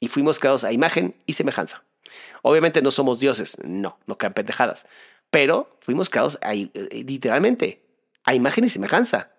[0.00, 1.84] Y fuimos creados a imagen y semejanza.
[2.42, 4.86] Obviamente no somos dioses, no, no quedan pendejadas.
[5.30, 6.70] Pero fuimos creados eh,
[7.06, 7.84] literalmente
[8.24, 9.30] a imagen y semejanza.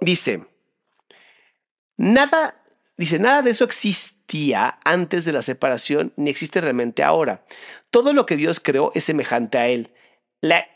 [0.00, 0.44] Dice,
[1.96, 2.62] nada
[2.96, 3.64] Dice, nada de eso
[4.84, 7.44] antes de la separación ni existe realmente ahora.
[7.90, 9.90] Todo lo que Dios creó es semejante a Él.
[10.40, 10.66] La.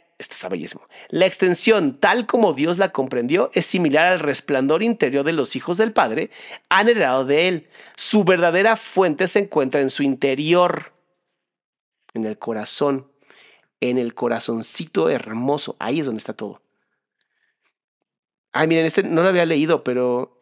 [1.10, 5.76] La extensión, tal como Dios la comprendió, es similar al resplandor interior de los hijos
[5.76, 6.30] del Padre,
[6.70, 7.68] han heredado de Él.
[7.96, 10.94] Su verdadera fuente se encuentra en su interior,
[12.14, 13.12] en el corazón,
[13.80, 15.76] en el corazoncito hermoso.
[15.78, 16.62] Ahí es donde está todo.
[18.52, 20.35] Ay, miren, este no lo había leído, pero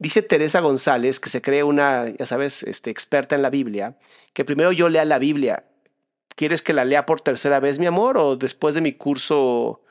[0.00, 3.98] Dice Teresa González, que se cree una, ya sabes, este, experta en la Biblia,
[4.32, 5.66] que primero yo lea la Biblia.
[6.36, 8.16] ¿Quieres que la lea por tercera vez, mi amor?
[8.16, 9.82] ¿O después de mi curso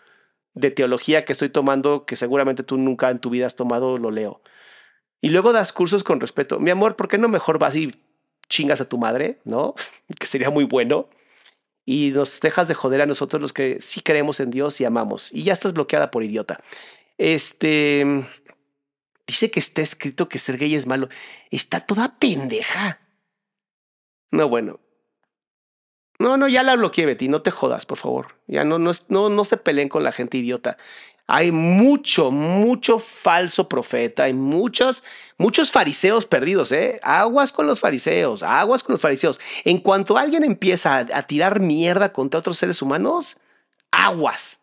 [0.56, 4.10] de teología que estoy tomando, que seguramente tú nunca en tu vida has tomado, lo
[4.10, 4.41] leo?
[5.22, 6.60] Y luego das cursos con respeto.
[6.60, 7.93] Mi amor, ¿por qué no mejor vas y
[8.50, 9.38] chingas a tu madre?
[9.43, 9.76] ¿No?
[10.19, 11.08] que sería muy bueno.
[11.86, 15.32] y nos dejas de joder a nosotros los que sí creemos en Dios y amamos.
[15.32, 16.60] Y ya estás bloqueada por idiota.
[17.19, 18.24] Este
[19.29, 21.09] dice que está escrito que ser gay es malo.
[21.51, 22.99] Está toda pendeja.
[24.31, 24.79] No, bueno.
[26.19, 27.29] No, no, ya la bloqueé, Betty.
[27.29, 28.35] No te jodas, por favor.
[28.47, 30.77] Ya no, no, no, no se peleen con la gente idiota.
[31.27, 35.03] Hay mucho, mucho falso profeta, hay muchos,
[35.37, 36.99] muchos fariseos perdidos, ¿eh?
[37.03, 39.39] Aguas con los fariseos, aguas con los fariseos.
[39.63, 43.37] En cuanto alguien empieza a, tirar mierda contra otros seres humanos,
[43.91, 44.61] aguas,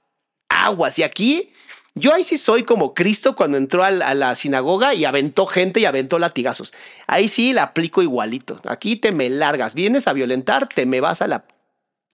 [0.48, 0.98] aguas.
[0.98, 1.52] Y aquí,
[1.98, 5.86] yo ahí sí soy como Cristo cuando entró a la, sinagoga y aventó gente y
[5.86, 6.74] aventó latigazos.
[7.06, 8.60] Ahí sí la aplico igualito.
[8.66, 11.46] Aquí te me largas, vienes a violentar, te me vas a la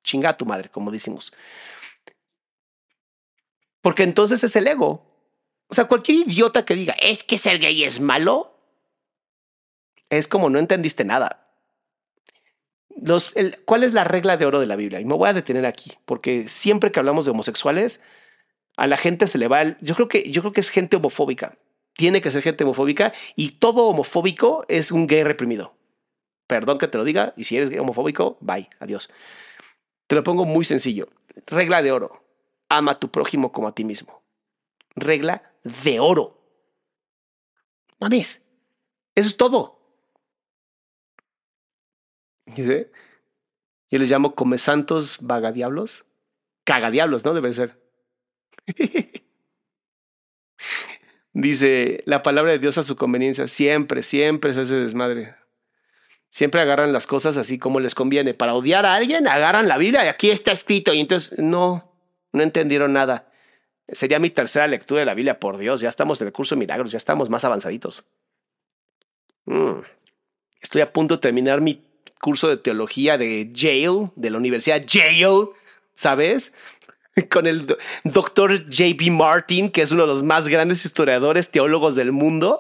[0.05, 1.33] chinga a tu madre, como decimos.
[3.81, 5.05] Porque entonces es el ego.
[5.66, 8.57] O sea, cualquier idiota que diga, es que ser gay es malo,
[10.11, 11.49] es como no entendiste nada.
[12.95, 15.01] Los, ¿Cuál es la regla de oro de la Biblia?
[15.01, 18.01] Y me voy a detener aquí, porque siempre que hablamos de homosexuales,
[18.76, 19.62] a la gente se le va.
[19.62, 21.56] El, yo, creo que, yo creo que es gente homofóbica.
[21.94, 25.74] Tiene que ser gente homofóbica y todo homofóbico es un gay reprimido.
[26.46, 29.08] Perdón que te lo diga, y si eres homofóbico, bye, adiós.
[30.06, 31.08] Te lo pongo muy sencillo.
[31.46, 32.22] Regla de oro
[32.72, 34.22] ama a tu prójimo como a ti mismo.
[34.96, 36.38] Regla de oro.
[38.00, 38.42] Mames,
[39.14, 39.78] eso es todo.
[42.46, 46.06] Yo les llamo come santos vagadiablos.
[46.64, 47.35] Cagadiablos, ¿no?
[47.35, 47.82] Debe ser.
[51.33, 53.46] Dice la palabra de Dios a su conveniencia.
[53.46, 55.35] Siempre, siempre se hace desmadre.
[56.29, 58.35] Siempre agarran las cosas así como les conviene.
[58.35, 60.94] Para odiar a alguien, agarran la Biblia y aquí está escrito.
[60.94, 61.92] Y entonces, no,
[62.33, 63.33] no entendieron nada.
[63.88, 66.61] Sería mi tercera lectura de la Biblia, por Dios, ya estamos en el curso de
[66.61, 68.05] milagros, ya estamos más avanzaditos.
[69.44, 69.81] Mm.
[70.62, 71.85] Estoy a punto de terminar mi
[72.20, 75.48] curso de teología de Yale, de la Universidad Yale,
[75.94, 76.55] ¿sabes?
[77.31, 79.11] Con el doctor J.B.
[79.11, 82.59] Martin, que es uno de los más grandes historiadores teólogos del mundo.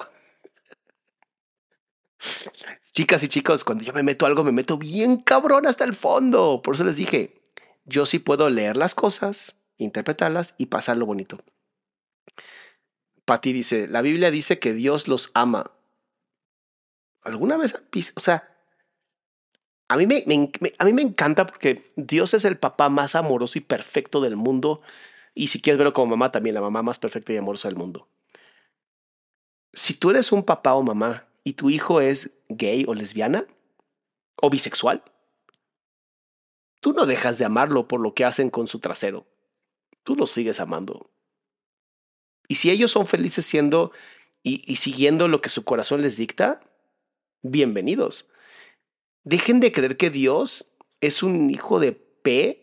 [2.92, 6.60] Chicas y chicos, cuando yo me meto algo, me meto bien cabrón hasta el fondo.
[6.62, 7.40] Por eso les dije,
[7.84, 11.38] yo sí puedo leer las cosas, interpretarlas y pasarlo bonito.
[13.24, 15.72] Pati dice, la Biblia dice que Dios los ama.
[17.22, 17.80] ¿Alguna vez
[18.16, 18.51] O sea,
[19.92, 20.24] a mí me,
[20.78, 24.80] a mí me encanta porque Dios es el papá más amoroso y perfecto del mundo.
[25.34, 28.08] Y si quieres verlo como mamá, también la mamá más perfecta y amorosa del mundo.
[29.72, 33.46] Si tú eres un papá o mamá y tu hijo es gay o lesbiana
[34.36, 35.02] o bisexual,
[36.80, 39.26] tú no dejas de amarlo por lo que hacen con su trasero
[40.02, 41.10] tú los sigues amando.
[42.48, 43.92] Y si ellos son felices siendo
[44.42, 46.60] y, siguiendo lo que su corazón les dicta,
[47.42, 48.28] bienvenidos.
[49.24, 52.62] Dejen de creer que Dios es un hijo de P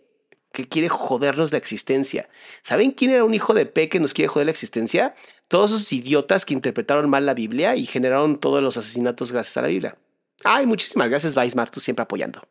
[0.51, 2.27] que quiere jodernos la existencia.
[2.63, 5.13] ¿Saben quién era un hijo de P que nos quiere joder la existencia?
[5.47, 9.61] Todos esos idiotas que interpretaron mal la Biblia y generaron todos los asesinatos gracias a
[9.61, 9.97] la Biblia.
[10.43, 12.41] Ay, muchísimas gracias, Weismar, tú siempre apoyando.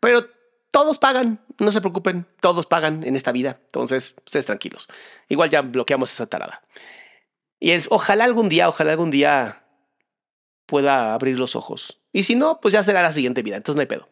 [0.00, 0.28] Pero
[0.70, 3.60] todos pagan, no se preocupen, todos pagan en esta vida.
[3.66, 4.88] Entonces, ustedes tranquilos.
[5.28, 6.60] Igual ya bloqueamos esa tarada.
[7.60, 9.64] Y es, ojalá algún día, ojalá algún día
[10.66, 12.01] pueda abrir los ojos.
[12.12, 13.56] Y si no, pues ya será la siguiente vida.
[13.56, 14.08] Entonces no hay pedo.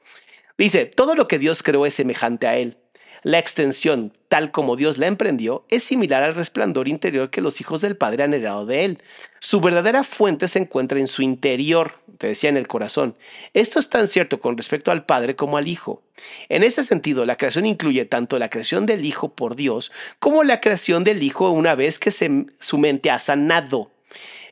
[0.57, 2.77] Dice, todo lo que Dios creó es semejante a Él.
[3.23, 7.83] La extensión, tal como Dios la emprendió, es similar al resplandor interior que los hijos
[7.83, 9.03] del Padre han heredado de Él.
[9.41, 13.15] Su verdadera fuente se encuentra en su interior, te decía en el corazón.
[13.53, 16.03] Esto es tan cierto con respecto al Padre como al Hijo.
[16.49, 20.63] En ese sentido, la creación incluye tanto la creación del Hijo por Dios como la
[20.63, 23.91] creación del Hijo una vez que su mente ha sanado.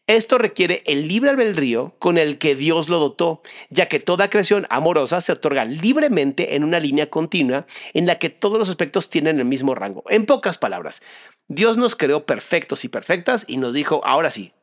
[0.08, 4.66] Esto requiere el libre albedrío con el que Dios lo dotó, ya que toda creación
[4.70, 9.38] amorosa se otorga libremente en una línea continua en la que todos los aspectos tienen
[9.38, 10.04] el mismo rango.
[10.08, 11.02] En pocas palabras,
[11.46, 14.54] Dios nos creó perfectos y perfectas y nos dijo, ahora sí,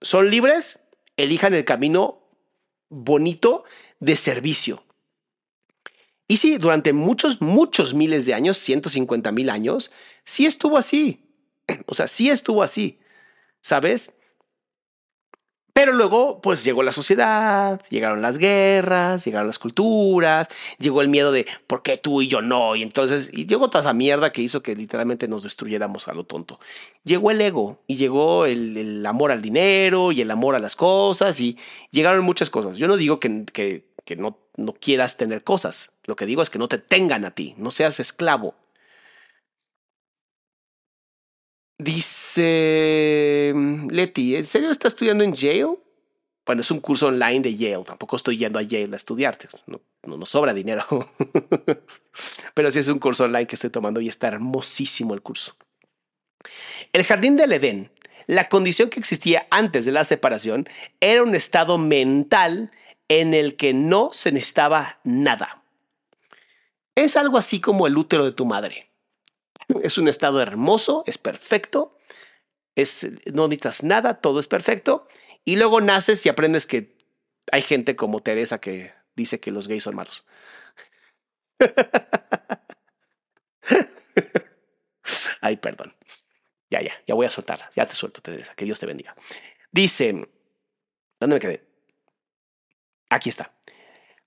[0.00, 0.78] son libres,
[1.16, 2.20] elijan el camino
[2.88, 3.64] bonito
[3.98, 4.84] de servicio.
[6.28, 9.90] Y sí, durante muchos, muchos miles de años, 150 mil años,
[10.24, 11.28] sí estuvo así.
[11.86, 13.00] O sea, sí estuvo así.
[13.60, 14.14] ¿Sabes?
[15.74, 20.48] Pero luego, pues llegó la sociedad, llegaron las guerras, llegaron las culturas,
[20.78, 22.76] llegó el miedo de ¿por qué tú y yo no?
[22.76, 26.24] Y entonces, y llegó toda esa mierda que hizo que literalmente nos destruyéramos a lo
[26.24, 26.60] tonto.
[27.04, 31.40] Llegó el ego y llegó el, amor al dinero y el amor a las cosas
[31.40, 31.56] y
[31.90, 32.76] llegaron muchas cosas.
[32.76, 36.50] Yo no digo que, que, que no, no quieras tener cosas, lo que digo es
[36.50, 38.54] que no te tengan a ti, no seas esclavo
[41.82, 45.78] Dice mm, Leti, ¿en serio está estudiando en Yale?
[46.46, 47.84] Bueno, es un curso online de Yale.
[47.84, 49.48] Tampoco estoy yendo a Yale a estudiarte.
[49.66, 50.84] No, no nos sobra dinero.
[52.54, 55.56] Pero sí es un curso online que estoy tomando y está hermosísimo el curso.
[56.92, 57.90] El jardín del Edén,
[58.26, 60.68] la condición que existía antes de la separación,
[61.00, 62.70] era un estado mental
[63.08, 65.64] en el que no se necesitaba nada.
[66.94, 68.91] Es algo así como el útero de tu madre.
[69.82, 71.98] Es un estado hermoso, es perfecto,
[72.74, 75.06] es, no necesitas nada, todo es perfecto.
[75.44, 76.96] Y luego naces y aprendes que
[77.50, 80.24] hay gente como Teresa que dice que los gays son malos.
[85.40, 85.94] Ay, perdón.
[86.70, 87.68] Ya, ya, ya voy a soltarla.
[87.74, 88.54] Ya te suelto, Teresa.
[88.54, 89.14] Que Dios te bendiga.
[89.70, 90.28] Dice,
[91.20, 91.64] ¿dónde me quedé?
[93.10, 93.52] Aquí está.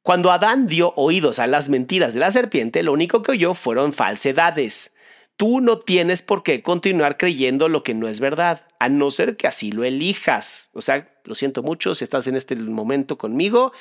[0.01, 3.93] Cuando Adán dio oídos a las mentiras de la serpiente, lo único que oyó fueron
[3.93, 4.94] falsedades.
[5.37, 9.35] Tú no tienes por qué continuar creyendo lo que no es verdad, a no ser
[9.35, 10.69] que así lo elijas.
[10.73, 13.73] O sea, lo siento mucho si estás en este momento conmigo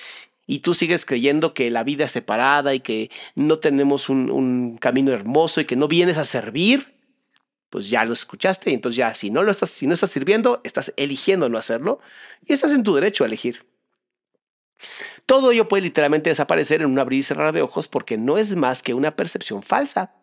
[0.46, 5.12] y tú sigues creyendo que la vida es separada y que no tenemos un, camino
[5.12, 6.94] hermoso y que no vienes a servir,
[7.70, 10.60] pues ya lo escuchaste y entonces ya si no lo estás, si no estás sirviendo,
[10.64, 11.98] estás eligiendo no hacerlo
[12.44, 13.64] y estás en tu derecho a elegir.
[15.26, 18.56] Todo ello puede literalmente desaparecer en un abrir y cerrar de ojos porque no es
[18.56, 20.14] más que una percepción falsa.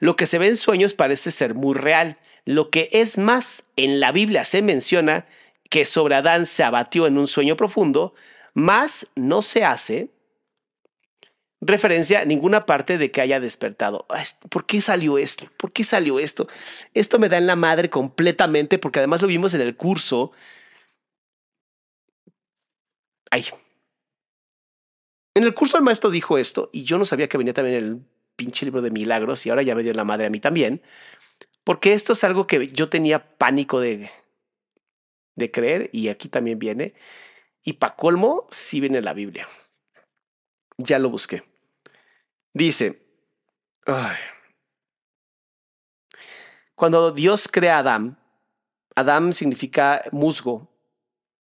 [0.00, 2.18] Lo que se ve en sueños parece ser muy real.
[2.44, 5.26] Lo que es más, en la Biblia se menciona
[5.68, 8.14] que sobre Adán se abatió en un sueño profundo,
[8.54, 10.10] más no se hace
[11.60, 14.06] referencia a ninguna parte de que haya despertado.
[14.48, 15.50] ¿Por qué salió esto?
[15.56, 16.48] ¿Por qué salió esto?
[16.94, 20.32] Esto me da en la madre completamente porque además lo vimos en el curso.
[23.30, 23.44] Ay.
[25.34, 28.00] En el curso el maestro dijo esto y yo no sabía que venía también el
[28.40, 30.80] pinche libro de milagros y ahora ya me dio la madre a mí también,
[31.62, 34.10] porque esto es algo que yo tenía pánico de,
[35.36, 36.94] de creer y aquí también viene.
[37.62, 39.46] Y para colmo, sí viene la Biblia.
[40.78, 41.42] Ya lo busqué.
[42.54, 43.02] Dice,
[46.74, 48.18] cuando Dios crea a Adán,
[48.96, 50.72] Adán significa musgo,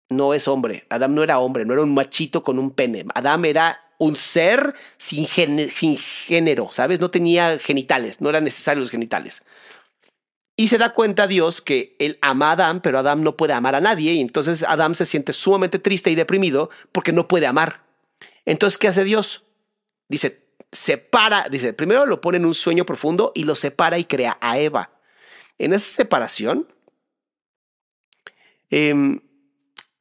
[0.08, 0.86] no es hombre.
[0.88, 3.04] Adán no era hombre, no era un machito con un pene.
[3.12, 7.00] Adán era un ser sin, sin género, ¿sabes?
[7.00, 9.44] No tenía genitales, no eran necesarios los genitales.
[10.58, 13.74] Y se da cuenta Dios que él ama a Adán, pero Adán no puede amar
[13.74, 14.14] a nadie.
[14.14, 17.82] Y entonces Adán se siente sumamente triste y deprimido porque no puede amar.
[18.46, 19.44] Entonces, ¿qué hace Dios?
[20.08, 24.38] Dice, separa, dice, primero lo pone en un sueño profundo y lo separa y crea
[24.40, 24.90] a Eva.
[25.58, 26.66] En esa separación,
[28.70, 29.20] em,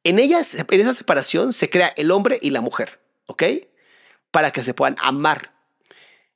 [0.04, 3.42] en, ella, en esa separación se crea el hombre y la mujer, ¿ok?
[4.36, 5.54] Para que se puedan amar.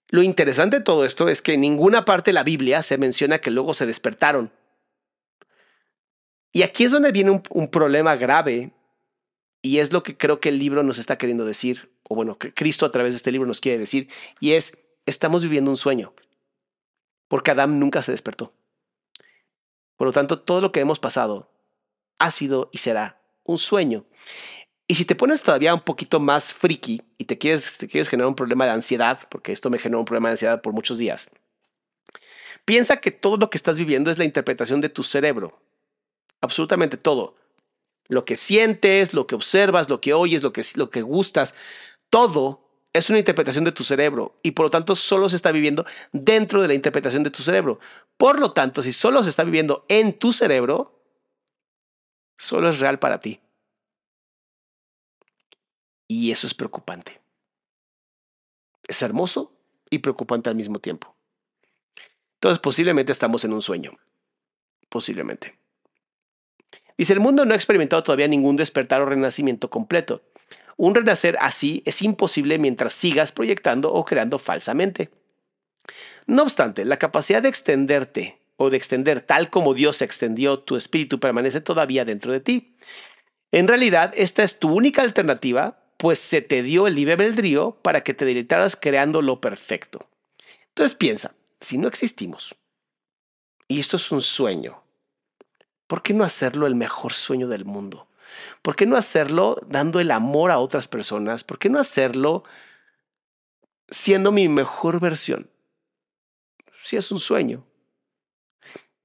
[0.09, 3.43] Lo interesante de todo esto es que en ninguna parte de la Biblia se menciona
[3.43, 4.51] que luego se despertaron.
[6.51, 8.73] Y aquí es donde viene un, problema grave
[9.61, 12.55] y es lo que creo que el libro nos está queriendo decir, o bueno, que
[12.55, 14.09] Cristo a través de este libro nos quiere decir,
[14.41, 16.15] y es, estamos viviendo un sueño,
[17.29, 18.55] porque Adán nunca se despertó.
[19.99, 21.53] Por lo tanto, todo lo que hemos pasado
[22.19, 24.07] ha sido y será un sueño.
[24.91, 28.27] Y si te pones todavía un poquito más friki y te quieres, te quieres generar
[28.27, 31.31] un problema de ansiedad, porque esto me generó un problema de ansiedad por muchos días,
[32.65, 35.63] piensa que todo lo que estás viviendo es la interpretación de tu cerebro.
[36.41, 37.37] Absolutamente todo.
[38.09, 41.55] Lo que sientes, lo que observas, lo que oyes, lo que, lo que gustas,
[42.11, 45.87] todo es una interpretación de tu cerebro y por lo tanto solo se está viviendo
[46.11, 47.79] dentro de la interpretación de tu cerebro.
[48.17, 51.01] Por lo tanto, si solo se está viviendo en tu cerebro,
[52.37, 53.41] solo es real para ti.
[56.11, 57.21] Y eso es preocupante.
[58.89, 59.53] Es hermoso
[59.91, 61.15] y preocupante al mismo tiempo.
[62.35, 63.93] Entonces posiblemente estamos en un sueño.
[64.89, 65.57] Posiblemente.
[66.99, 70.25] Dice, el mundo no ha experimentado todavía ningún despertar o renacimiento completo.
[70.77, 75.11] Un renacer así es imposible mientras sigas proyectando o creando falsamente.
[76.27, 81.21] No obstante, la capacidad de extenderte o de extender tal como Dios extendió tu espíritu
[81.21, 82.75] permanece todavía dentro de ti.
[83.53, 87.15] En realidad, esta es tu única alternativa pues se te dio el libre
[87.83, 90.09] para que te deleitaras creando lo perfecto.
[90.69, 92.55] Entonces piensa, si no existimos,
[93.69, 94.83] y esto es un sueño,
[95.87, 98.09] ¿por qué no hacerlo el mejor sueño del mundo?
[98.63, 101.45] ¿Por qué no hacerlo dando el amor a otras personas?
[101.45, 102.45] ¿Por qué no hacerlo
[103.91, 105.51] siendo mi mejor versión?
[106.81, 107.67] Si es un sueño.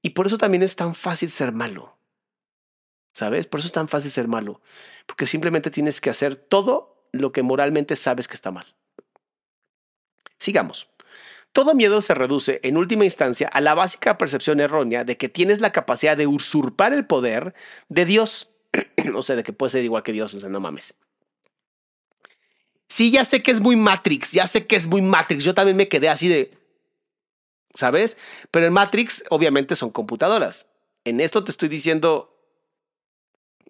[0.00, 1.95] Y por eso también es tan fácil ser malo.
[3.16, 3.46] ¿Sabes?
[3.46, 4.60] Por eso es tan fácil ser malo.
[5.06, 8.66] Porque simplemente tienes que hacer todo lo que moralmente sabes que está mal.
[10.38, 10.90] Sigamos.
[11.52, 15.60] Todo miedo se reduce, en última instancia, a la básica percepción errónea de que tienes
[15.60, 17.54] la capacidad de usurpar el poder
[17.88, 18.50] de Dios.
[19.14, 20.98] o sea, de que puede ser igual que Dios, o sea, no mames.
[22.86, 25.42] Sí, ya sé que es muy Matrix, ya sé que es muy Matrix.
[25.42, 26.52] Yo también me quedé así de,
[27.72, 28.18] ¿sabes?
[28.50, 30.68] Pero en Matrix obviamente son computadoras.
[31.04, 32.35] En esto te estoy diciendo,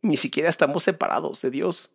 [0.07, 1.93] ni siquiera estamos separados de Dios.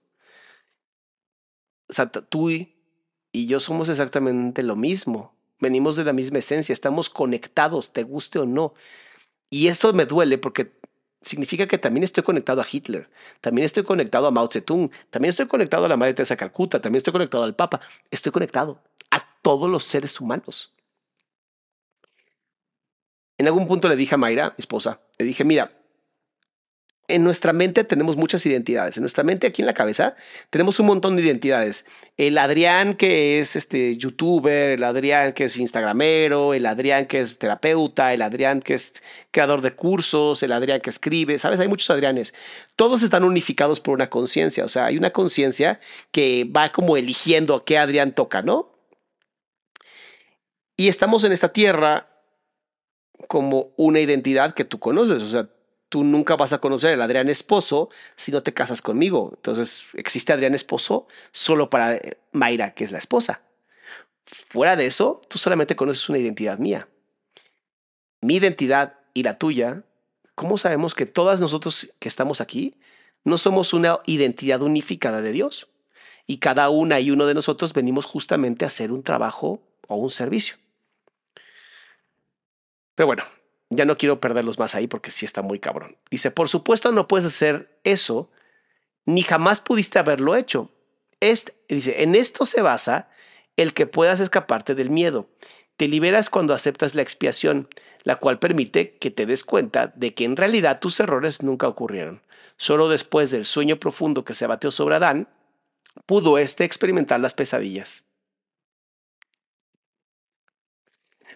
[1.89, 5.33] O sea, tú y yo somos exactamente lo mismo.
[5.59, 8.73] Venimos de la misma esencia, estamos conectados, te guste o no.
[9.49, 10.71] Y esto me duele porque
[11.21, 13.09] significa que también estoy conectado a Hitler,
[13.41, 16.97] también estoy conectado a Mao Zedong, también estoy conectado a la Madre Teresa Calcuta, también
[16.97, 18.81] estoy conectado al Papa, estoy conectado
[19.11, 20.73] a todos los seres humanos.
[23.37, 25.69] En algún punto le dije a Mayra, mi esposa, le dije, mira,
[27.15, 28.97] en nuestra mente tenemos muchas identidades.
[28.97, 30.15] En nuestra mente, aquí en la cabeza,
[30.49, 31.85] tenemos un montón de identidades.
[32.17, 37.37] El Adrián que es este youtuber, el Adrián que es instagramero, el Adrián que es
[37.37, 38.93] terapeuta, el Adrián que es
[39.31, 41.37] creador de cursos, el Adrián que escribe.
[41.39, 42.33] Sabes, hay muchos Adrianes.
[42.75, 44.65] Todos están unificados por una conciencia.
[44.65, 45.79] O sea, hay una conciencia
[46.11, 48.71] que va como eligiendo a qué Adrián toca, ¿no?
[50.77, 52.07] Y estamos en esta tierra
[53.27, 55.21] como una identidad que tú conoces.
[55.21, 55.47] O sea,
[55.91, 59.33] tú nunca vas a conocer al Adrián esposo si no te casas conmigo.
[59.35, 63.41] Entonces, existe Adrián esposo solo para eh, Mayra, que es la esposa.
[64.23, 66.87] Fuera de eso, tú solamente conoces una identidad mía.
[68.21, 69.83] Mi identidad y la tuya,
[70.33, 72.77] ¿cómo sabemos que todas nosotros que estamos aquí
[73.25, 75.67] no somos una identidad unificada de Dios?
[76.25, 80.09] Y cada una y uno de nosotros venimos justamente a hacer un trabajo o un
[80.09, 80.55] servicio.
[82.95, 83.23] Pero bueno,
[83.71, 85.97] ya no quiero perderlos más ahí porque sí está muy cabrón.
[86.11, 88.29] Dice, por supuesto no puedes hacer eso,
[89.05, 90.69] ni jamás pudiste haberlo hecho.
[91.21, 93.09] Este, dice, en esto se basa
[93.55, 95.29] el que puedas escaparte del miedo.
[95.77, 97.69] Te liberas cuando aceptas la expiación,
[98.03, 102.21] la cual permite que te des cuenta de que en realidad tus errores nunca ocurrieron.
[102.57, 105.29] Solo después del sueño profundo que se abateó sobre Adán,
[106.05, 108.05] pudo éste experimentar las pesadillas.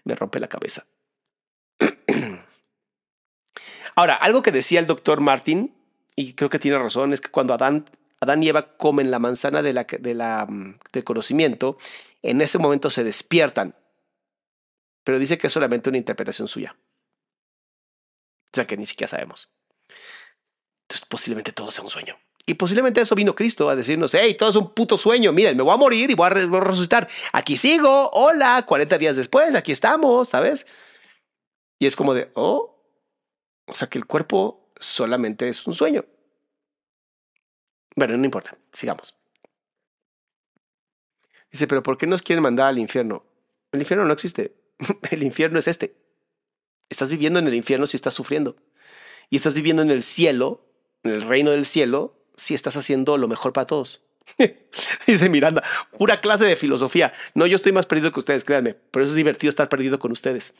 [0.03, 0.85] Me rompe la cabeza.
[3.95, 5.73] Ahora, algo que decía el doctor Martin,
[6.15, 7.85] y creo que tiene razón, es que cuando Adán,
[8.19, 11.77] Adán y Eva comen la manzana de la, de la, mm, del conocimiento,
[12.21, 13.75] en ese momento se despiertan.
[15.03, 16.75] Pero dice que es solamente una interpretación suya.
[18.51, 19.51] O sea que ni siquiera sabemos.
[20.83, 22.17] Entonces, posiblemente todo sea un sueño.
[22.45, 25.63] Y posiblemente eso vino Cristo a decirnos, hey, todo es un puto sueño, miren, me
[25.63, 27.07] voy a morir y voy a, voy a resucitar.
[27.33, 30.67] Aquí sigo, hola, 40 días después, aquí estamos, ¿sabes?
[31.79, 32.74] Y es como de, oh,
[33.67, 36.05] o sea que el cuerpo solamente es un sueño.
[37.95, 39.15] Bueno, no importa, sigamos.
[41.51, 43.25] Dice, pero ¿por qué nos quieren mandar al infierno?
[43.71, 44.55] El infierno no existe.
[45.11, 45.95] El infierno es este.
[46.89, 48.57] Estás viviendo en el infierno si estás sufriendo.
[49.29, 50.67] Y estás viviendo en el cielo,
[51.03, 54.01] en el reino del cielo, si estás haciendo lo mejor para todos.
[55.07, 55.63] Dice Miranda,
[55.97, 57.11] pura clase de filosofía.
[57.33, 60.55] No, yo estoy más perdido que ustedes, créanme, pero es divertido estar perdido con ustedes.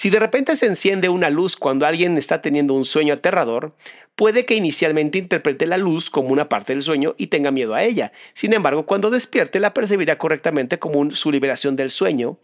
[0.00, 3.76] Si de repente se enciende una luz cuando alguien está teniendo un sueño aterrador,
[4.14, 7.84] puede que inicialmente interprete la luz como una parte del sueño y tenga miedo a
[7.84, 8.10] ella.
[8.32, 12.38] Sin embargo, cuando despierte la percibirá correctamente como su liberación del sueño,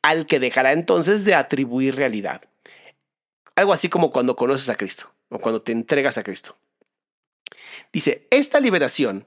[0.00, 2.40] al que dejará entonces de atribuir realidad.
[3.56, 6.56] Algo así como cuando conoces a Cristo o cuando te entregas a Cristo.
[7.92, 9.26] Dice, esta liberación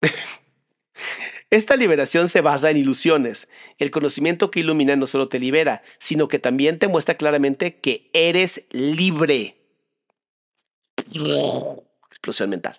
[1.50, 3.48] Esta liberación se basa en ilusiones.
[3.78, 8.08] El conocimiento que ilumina no solo te libera, sino que también te muestra claramente que
[8.12, 9.56] eres libre.
[12.08, 12.78] Explosión mental.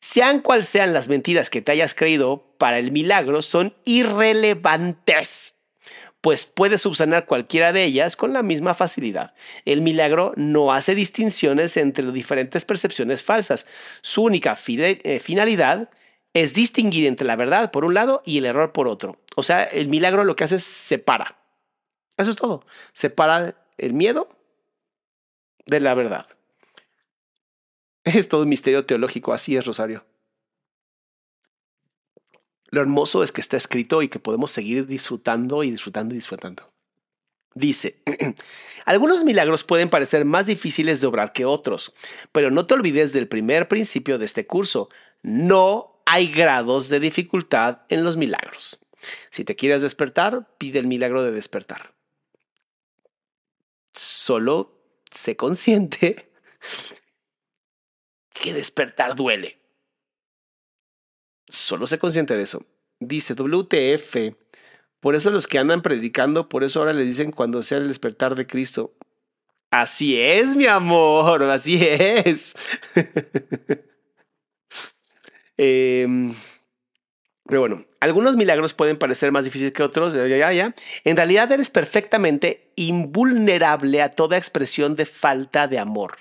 [0.00, 5.56] Sean cual sean las mentiras que te hayas creído para el milagro, son irrelevantes,
[6.20, 9.32] pues puedes subsanar cualquiera de ellas con la misma facilidad.
[9.64, 13.66] El milagro no hace distinciones entre diferentes percepciones falsas.
[14.02, 15.94] Su única eh, finalidad es
[16.34, 19.16] distinguir entre la verdad por un lado y el error por otro.
[19.36, 21.38] O sea, el milagro lo que hace es separa.
[22.16, 22.66] Eso es todo.
[22.92, 24.28] Separa el miedo
[25.66, 26.26] de la verdad.
[28.04, 30.04] Es todo un misterio teológico, así es Rosario.
[32.66, 36.70] Lo hermoso es que está escrito y que podemos seguir disfrutando y disfrutando y disfrutando.
[37.54, 38.02] Dice,
[38.84, 41.94] algunos milagros pueden parecer más difíciles de obrar que otros,
[42.32, 44.90] pero no te olvides del primer principio de este curso.
[45.22, 48.78] No hay grados de dificultad en los milagros.
[49.30, 51.94] Si te quieres despertar, pide el milagro de despertar.
[53.92, 54.80] Solo
[55.10, 56.30] sé consciente
[58.32, 59.60] que despertar duele.
[61.48, 62.64] Solo sé consciente de eso.
[62.98, 64.34] Dice WTF.
[65.00, 68.34] Por eso los que andan predicando, por eso ahora les dicen cuando sea el despertar
[68.34, 68.94] de Cristo.
[69.70, 72.54] Así es, mi amor, así es.
[75.56, 76.34] Em,
[77.46, 80.14] pero bueno, algunos milagros pueden parecer más difíciles que otros.
[80.14, 80.74] Ya, ya, ya.
[81.04, 86.16] En realidad eres perfectamente invulnerable a toda expresión de falta de amor.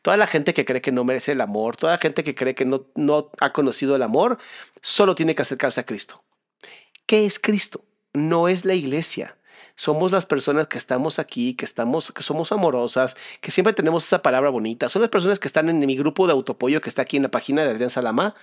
[0.00, 2.54] Toda la gente que cree que no merece el amor, toda la gente que cree
[2.54, 4.38] que no, no ha conocido el amor,
[4.80, 6.24] solo tiene que acercarse a Cristo.
[7.06, 7.84] ¿Qué es Cristo?
[8.12, 9.36] No es la iglesia
[9.74, 14.22] somos las personas que estamos aquí, que estamos, que somos amorosas, que siempre tenemos esa
[14.22, 14.88] palabra bonita.
[14.88, 17.30] Son las personas que están en mi grupo de autoapoyo que está aquí en la
[17.30, 18.34] página de Adrián Salama.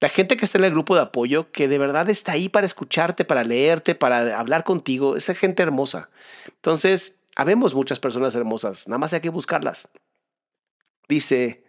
[0.00, 2.66] La gente que está en el grupo de apoyo, que de verdad está ahí para
[2.66, 6.08] escucharte, para leerte, para hablar contigo, esa gente hermosa.
[6.46, 9.88] Entonces, habemos muchas personas hermosas, nada más hay que buscarlas.
[11.08, 11.64] Dice,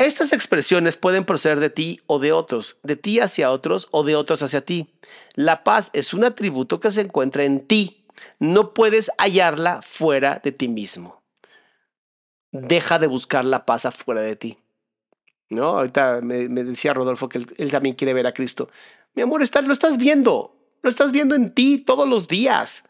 [0.00, 4.16] Estas expresiones pueden proceder de ti o de otros, de ti hacia otros o de
[4.16, 4.94] otros hacia ti.
[5.34, 8.06] La paz es un atributo que se encuentra en ti.
[8.38, 11.22] No puedes hallarla fuera de ti mismo.
[12.50, 14.58] Deja de buscar la paz afuera de ti.
[15.50, 15.78] ¿No?
[15.78, 18.70] Ahorita me, decía Rodolfo que él, también quiere ver a Cristo.
[19.14, 20.56] Mi amor, lo estás viendo.
[20.82, 22.84] Lo estás viendo en ti todos los días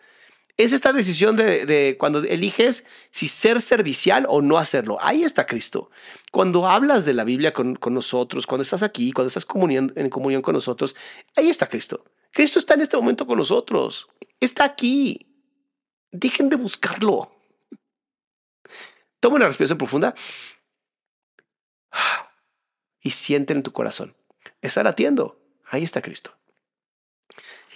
[0.64, 4.98] es esta decisión de, cuando eliges si ser servicial o no hacerlo.
[5.00, 5.90] Ahí está Cristo.
[6.32, 9.46] Cuando hablas de la Biblia con, nosotros, cuando estás aquí, cuando estás
[9.94, 10.94] en comunión con nosotros,
[11.34, 12.04] ahí está Cristo.
[12.30, 14.08] Cristo está en este momento con nosotros.
[14.38, 15.26] Está aquí.
[16.12, 17.32] Dejen de buscarlo.
[19.18, 20.14] Toma una respiración profunda
[23.00, 24.14] y sienten en tu corazón.
[24.62, 25.40] Está latiendo.
[25.68, 26.32] Ahí está Cristo.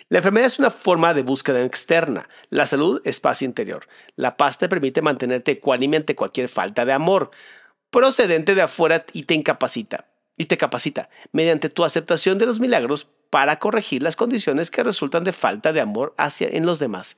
[0.09, 2.29] La enfermedad es una forma de búsqueda externa.
[2.51, 3.89] La salud es paz interior.
[4.17, 7.31] La paz te permite mantenerte ecuánime ante cualquier falta de amor
[7.91, 10.07] procedente de afuera y te incapacita.
[10.37, 15.23] Y te capacita mediante tu aceptación de los milagros para corregir las condiciones que resultan
[15.23, 17.17] de falta de amor hacia en los demás.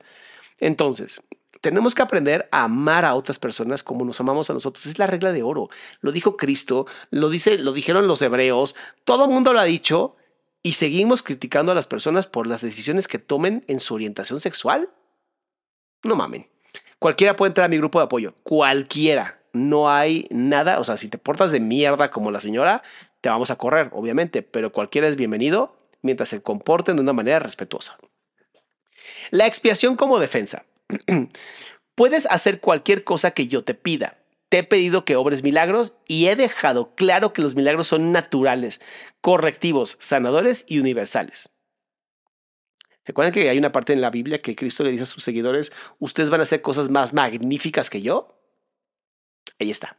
[0.59, 1.21] Entonces,
[1.67, 4.85] tenemos que aprender a amar a otras personas como nos amamos a nosotros.
[4.85, 5.67] Es la regla de oro.
[5.99, 10.15] Lo dijo Cristo, lo dice, lo dijeron los hebreos, todo el mundo lo ha dicho
[10.63, 14.89] y seguimos criticando a las personas por las decisiones que tomen en su orientación sexual.
[16.03, 16.47] No mamen.
[16.99, 18.33] Cualquiera puede entrar a mi grupo de apoyo.
[18.43, 19.41] Cualquiera.
[19.51, 20.79] No hay nada.
[20.79, 22.81] O sea, si te portas de mierda como la señora,
[23.19, 24.41] te vamos a correr, obviamente.
[24.41, 27.97] Pero cualquiera es bienvenido mientras se comporten de una manera respetuosa.
[29.31, 30.63] La expiación como defensa.
[31.95, 34.17] Puedes hacer cualquier cosa que yo te pida
[34.49, 38.81] te he pedido que obres milagros y he dejado claro que los milagros son naturales,
[39.21, 41.49] correctivos, sanadores y universales.
[43.05, 45.71] ¿Recuerdan que hay una parte en la Biblia que Cristo le dice a sus seguidores,
[45.99, 48.39] ustedes van a hacer cosas más magníficas que yo?
[49.59, 49.97] Ahí está.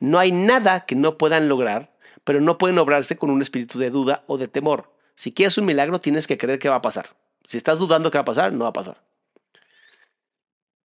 [0.00, 3.90] No hay nada que no puedan lograr, pero no pueden obrarse con un espíritu de
[3.90, 4.92] duda o de temor.
[5.14, 7.10] Si quieres un milagro, tienes que creer que va a pasar.
[7.44, 9.00] Si estás dudando que va a pasar, no va a pasar.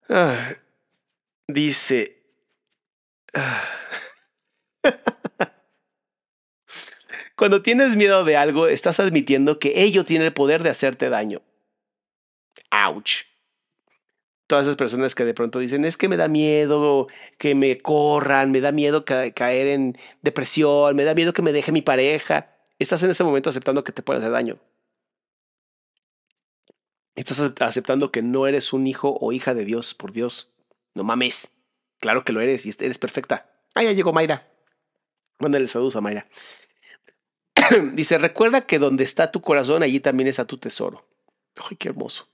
[0.08, 0.56] Ah,
[1.48, 2.22] Dice...
[7.36, 11.40] Cuando tienes miedo de algo, estás admitiendo que ello tiene el poder de hacerte daño.
[12.70, 13.22] Ouch.
[14.48, 17.06] Todas esas personas que de pronto dicen, es que me da miedo
[17.38, 21.70] que me corran, me da miedo caer en depresión, me da miedo que me deje
[21.70, 22.56] mi pareja.
[22.78, 24.58] Estás en ese momento aceptando que te puede hacer daño.
[27.18, 30.52] Estás aceptando que no eres un hijo o hija de Dios, por Dios.
[30.94, 31.50] No mames.
[31.98, 33.50] Claro que lo eres y eres perfecta.
[33.74, 34.48] Ah, ya llegó Mayra.
[35.40, 36.28] Mándale saludos a Mayra.
[37.92, 41.08] Dice, recuerda que donde está tu corazón, allí también está tu tesoro.
[41.68, 42.28] Ay, qué hermoso.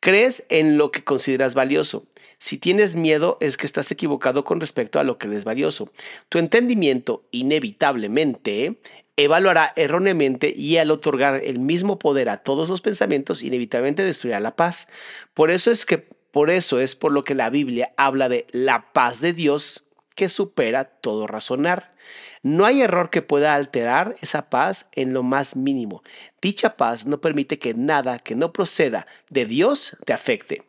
[0.00, 2.06] Crees en lo que consideras valioso.
[2.38, 5.92] Si tienes miedo es que estás equivocado con respecto a lo que es valioso.
[6.30, 8.80] Tu entendimiento inevitablemente
[9.16, 14.56] evaluará erróneamente y al otorgar el mismo poder a todos los pensamientos inevitablemente destruirá la
[14.56, 14.88] paz.
[15.34, 18.92] Por eso es que por eso es por lo que la Biblia habla de la
[18.92, 21.94] paz de Dios que supera todo razonar.
[22.42, 26.02] No hay error que pueda alterar esa paz en lo más mínimo.
[26.42, 30.64] Dicha paz no permite que nada que no proceda de Dios te afecte.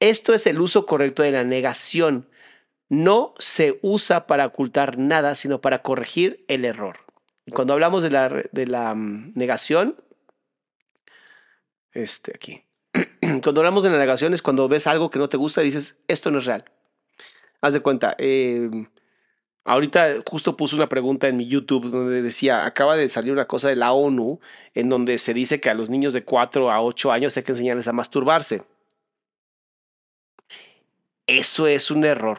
[0.00, 2.28] Esto es el uso correcto de la negación.
[2.88, 7.11] No se usa para ocultar nada, sino para corregir el error.
[7.50, 9.96] Cuando hablamos de la, de la mm, negación,
[11.92, 12.64] este aquí,
[13.42, 15.98] cuando hablamos de la negación es cuando ves algo que no te gusta y dices,
[16.08, 16.64] esto no es real.
[17.60, 18.70] Haz de cuenta, eh,
[19.64, 23.68] ahorita justo puse una pregunta en mi YouTube donde decía, acaba de salir una cosa
[23.68, 24.40] de la ONU
[24.74, 27.52] en donde se dice que a los niños de 4 a 8 años hay que
[27.52, 28.62] enseñarles a masturbarse.
[31.26, 32.38] Eso es un error.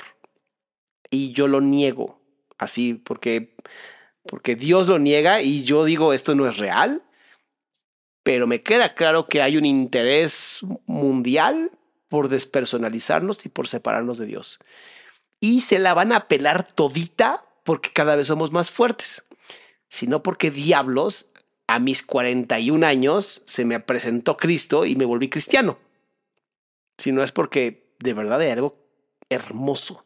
[1.10, 2.20] Y yo lo niego,
[2.58, 3.56] así, porque,
[4.26, 7.04] porque Dios lo niega y yo digo, esto no es real
[8.24, 11.72] pero me queda claro que hay un interés mundial
[12.08, 14.60] por despersonalizarnos y por separarnos de Dios.
[15.42, 19.26] Y se la van a pelar todita porque cada vez somos más fuertes,
[19.90, 21.28] sino porque diablos
[21.68, 25.78] a mis 41 años se me presentó Cristo y me volví cristiano.
[26.98, 28.78] Si no es porque de verdad hay algo
[29.30, 30.06] hermoso.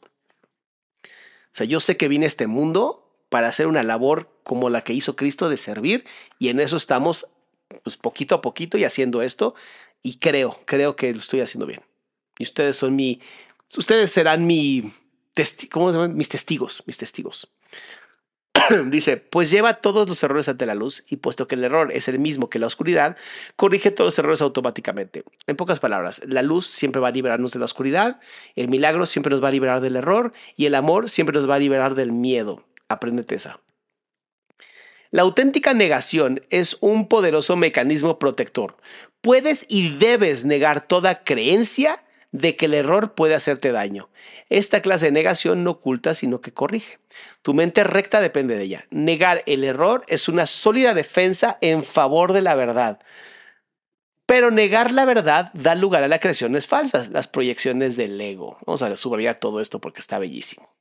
[1.03, 4.83] O sea, yo sé que vine a este mundo para hacer una labor como la
[4.83, 6.03] que hizo Cristo de servir
[6.39, 7.27] y en eso estamos
[7.83, 9.55] pues poquito a poquito y haciendo esto
[10.01, 11.81] y creo, creo que lo estoy haciendo bien.
[12.39, 13.21] Y ustedes son mi,
[13.75, 14.93] ustedes serán mi,
[15.71, 16.13] ¿cómo se?
[16.13, 17.51] Mis testigos, mis testigos.
[18.87, 22.07] Dice, pues lleva todos los errores ante la luz y puesto que el error es
[22.07, 23.17] el mismo que la oscuridad,
[23.55, 25.23] corrige todos los errores automáticamente.
[25.47, 28.19] En pocas palabras, la luz siempre va a liberarnos de la oscuridad,
[28.55, 31.55] el milagro siempre nos va a liberar del error y el amor siempre nos va
[31.55, 32.63] a liberar del miedo.
[32.89, 33.59] Apréndete esa.
[35.09, 38.75] La auténtica negación es un poderoso mecanismo protector.
[39.21, 44.09] Puedes y debes negar toda creencia de que el error puede hacerte daño.
[44.49, 46.99] Esta clase de negación no oculta, sino que corrige.
[47.41, 48.85] Tu mente recta depende de ella.
[48.89, 52.99] Negar el error es una sólida defensa en favor de la verdad.
[54.25, 58.57] Pero negar la verdad da lugar a las creaciones falsas, las proyecciones del ego.
[58.65, 60.76] Vamos a subrayar todo esto porque está bellísimo.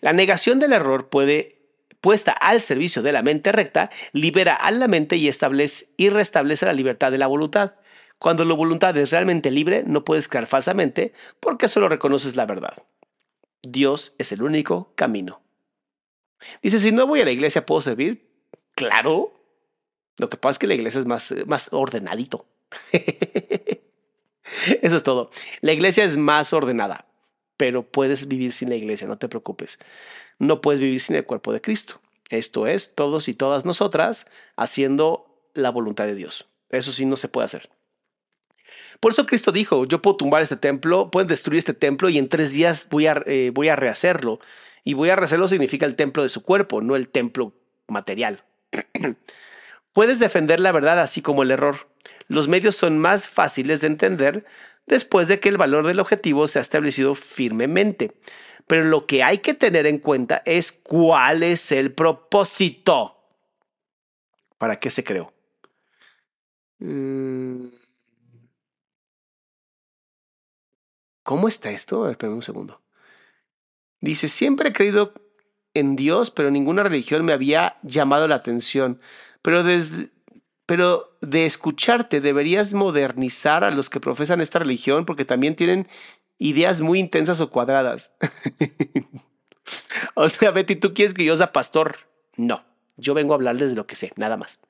[0.00, 1.62] La negación del error puede
[2.02, 6.66] puesta al servicio de la mente recta, libera a la mente y, establece, y restablece
[6.66, 7.74] la libertad de la voluntad.
[8.18, 12.74] Cuando la voluntad es realmente libre, no puedes crear falsamente porque solo reconoces la verdad.
[13.62, 15.40] Dios es el único camino.
[16.60, 18.28] Dice, si no voy a la iglesia, ¿puedo servir?
[18.74, 19.32] Claro.
[20.18, 22.46] Lo que pasa es que la iglesia es más, más ordenadito.
[24.82, 25.30] Eso es todo.
[25.60, 27.06] La iglesia es más ordenada,
[27.62, 29.78] pero puedes vivir sin la iglesia, no te preocupes.
[30.40, 32.00] No puedes vivir sin el cuerpo de Cristo.
[32.28, 36.48] Esto es, todos y todas nosotras haciendo la voluntad de Dios.
[36.70, 37.70] Eso sí no se puede hacer.
[38.98, 42.28] Por eso Cristo dijo, yo puedo tumbar este templo, pueden destruir este templo y en
[42.28, 44.40] tres días voy a, eh, voy a rehacerlo.
[44.82, 47.52] Y voy a rehacerlo significa el templo de su cuerpo, no el templo
[47.86, 48.42] material.
[49.92, 51.86] Puedes defender la verdad así como el error.
[52.26, 54.46] Los medios son más fáciles de entender
[54.86, 58.16] después de que el valor del objetivo se ha establecido firmemente.
[58.66, 63.18] Pero lo que hay que tener en cuenta es cuál es el propósito.
[64.58, 65.32] ¿Para qué se creó?
[66.78, 67.66] Mm.
[71.22, 72.04] ¿Cómo está esto?
[72.04, 72.80] A ver, un segundo.
[74.00, 75.14] Dice, siempre he creído
[75.74, 79.00] en Dios, pero ninguna religión me había llamado la atención.
[79.42, 80.10] Pero, desde,
[80.72, 85.86] pero de escucharte deberías modernizar a los que profesan esta religión porque también tienen
[86.38, 88.14] ideas muy intensas o cuadradas.
[90.14, 91.96] o sea, Betty, ¿tú quieres que yo sea pastor?
[92.38, 92.64] No,
[92.96, 94.62] yo vengo a hablarles de lo que sé, nada más.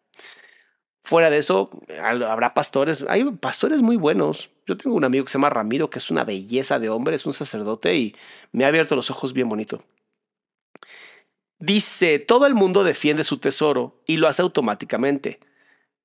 [1.05, 4.51] Fuera de eso, habrá pastores, hay pastores muy buenos.
[4.67, 7.27] Yo tengo un amigo que se llama Ramiro, que es una belleza de hombre, es
[7.27, 8.17] un sacerdote y
[8.51, 9.85] me ha abierto los ojos bien bonito.
[11.61, 15.39] Dice, todo el mundo defiende su tesoro y lo hace automáticamente.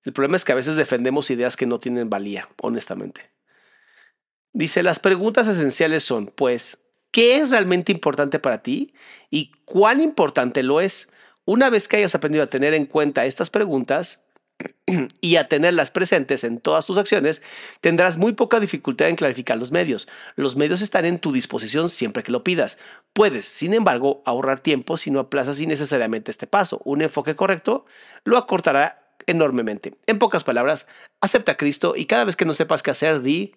[0.04, 3.32] El problema es que a veces defendemos ideas que no tienen valía, honestamente.
[4.54, 6.82] Dice, las preguntas esenciales son, pues,
[7.12, 8.94] ¿qué es realmente importante para ti
[9.30, 11.12] y cuán importante lo es?
[11.46, 14.24] Una vez que hayas aprendido a tener en cuenta estas preguntas,
[15.22, 17.42] y a tenerlas presentes en todas tus acciones,
[17.82, 20.08] tendrás muy poca dificultad en clarificar los medios.
[20.36, 22.80] Los medios están en tu disposición siempre que lo pidas.
[23.14, 26.82] Puedes, sin embargo, ahorrar tiempo si no aplazas innecesariamente este paso.
[26.86, 27.86] Un enfoque correcto
[28.24, 29.94] lo acortará enormemente.
[30.08, 30.88] En pocas palabras,
[31.22, 33.56] acepta a Cristo y cada vez que no sepas qué hacer, di,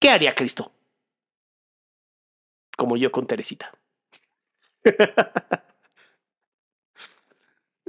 [0.00, 0.72] ¿qué haría Cristo?
[2.76, 3.72] Como yo con Teresita.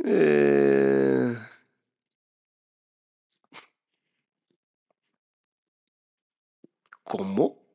[0.04, 1.38] eh...
[7.04, 7.66] ¿Cómo?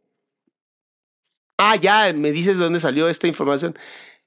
[1.57, 3.77] Ah, ya, me dices de dónde salió esta información.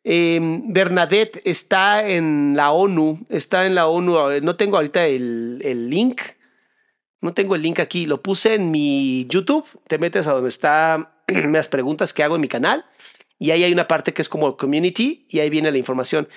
[0.03, 5.89] Em, Bernadette está en la ONU, está en la ONU, no tengo ahorita el, el,
[5.89, 6.21] link,
[7.21, 11.09] no tengo el link aquí, lo puse en mi YouTube, te metes a donde están
[11.27, 12.85] las preguntas que hago en mi canal
[13.39, 16.27] y ahí hay una parte que es como community y ahí viene la información.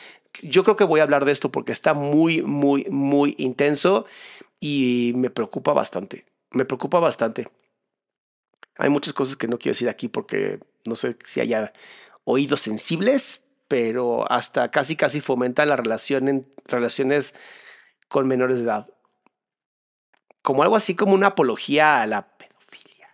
[0.42, 4.06] Yo creo que voy a hablar de esto porque está muy, muy, muy intenso
[4.60, 7.48] y me preocupa bastante, me preocupa bastante.
[8.78, 11.72] Hay muchas cosas que no quiero decir aquí porque no sé si haya
[12.24, 17.34] oídos sensibles, pero hasta casi casi fomenta la relación en relaciones
[18.08, 18.88] con menores de edad.
[20.42, 23.08] Como algo así como una apología a la pedofilia.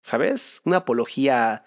[0.00, 0.60] ¿Sabes?
[0.64, 1.64] Una apología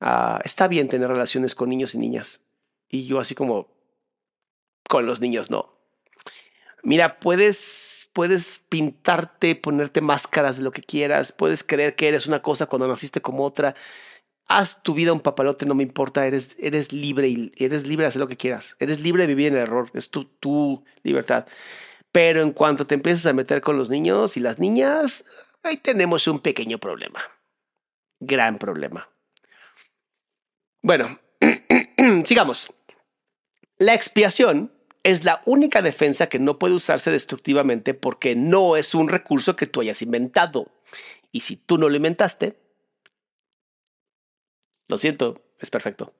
[0.00, 0.40] a...
[0.44, 2.44] Está bien tener relaciones con niños y niñas.
[2.88, 3.70] Y yo así como...
[4.88, 5.72] Con los niños no.
[6.82, 12.42] Mira, puedes, puedes pintarte, ponerte máscaras de lo que quieras, puedes creer que eres una
[12.42, 13.76] cosa cuando naciste como otra.
[14.48, 18.08] Haz tu vida un papalote, no me importa, eres, eres libre y eres libre de
[18.08, 18.76] hacer lo que quieras.
[18.80, 21.46] Eres libre de vivir en el error, es tu, tu libertad.
[22.10, 25.24] Pero en cuanto te empiezas a meter con los niños y las niñas,
[25.62, 27.20] ahí tenemos un pequeño problema.
[28.20, 29.08] Gran problema.
[30.82, 31.18] Bueno,
[32.24, 32.74] sigamos.
[33.78, 34.72] La expiación
[35.02, 39.66] es la única defensa que no puede usarse destructivamente porque no es un recurso que
[39.66, 40.66] tú hayas inventado.
[41.32, 42.56] Y si tú no lo inventaste,
[44.92, 46.12] lo siento, es perfecto.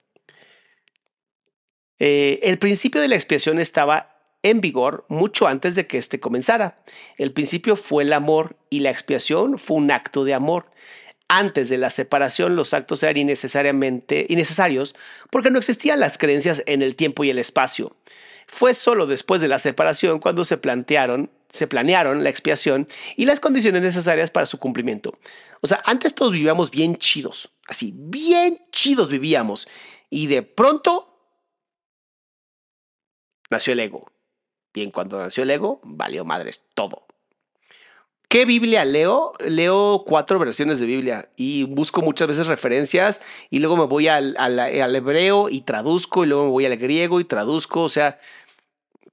[1.98, 6.82] Eh, el principio de la expiación estaba en vigor mucho antes de que éste comenzara.
[7.18, 10.66] El principio fue el amor y la expiación fue un acto de amor.
[11.28, 14.94] Antes de la separación los actos eran innecesariamente innecesarios
[15.30, 17.94] porque no existían las creencias en el tiempo y el espacio.
[18.46, 23.40] Fue solo después de la separación cuando se plantearon, se planearon la expiación y las
[23.40, 25.18] condiciones necesarias para su cumplimiento.
[25.62, 29.68] O sea, antes todos vivíamos bien chidos, así, bien chidos vivíamos.
[30.10, 31.12] Y de pronto
[33.50, 34.12] nació el ego.
[34.74, 37.06] Bien, cuando nació el ego, valió madres todo.
[38.32, 39.34] ¿Qué Biblia leo?
[39.46, 43.20] Leo cuatro versiones de Biblia y busco muchas veces referencias
[43.50, 47.20] y luego me voy al, al, hebreo y traduzco y luego me voy al griego
[47.20, 47.82] y traduzco.
[47.82, 48.18] O sea,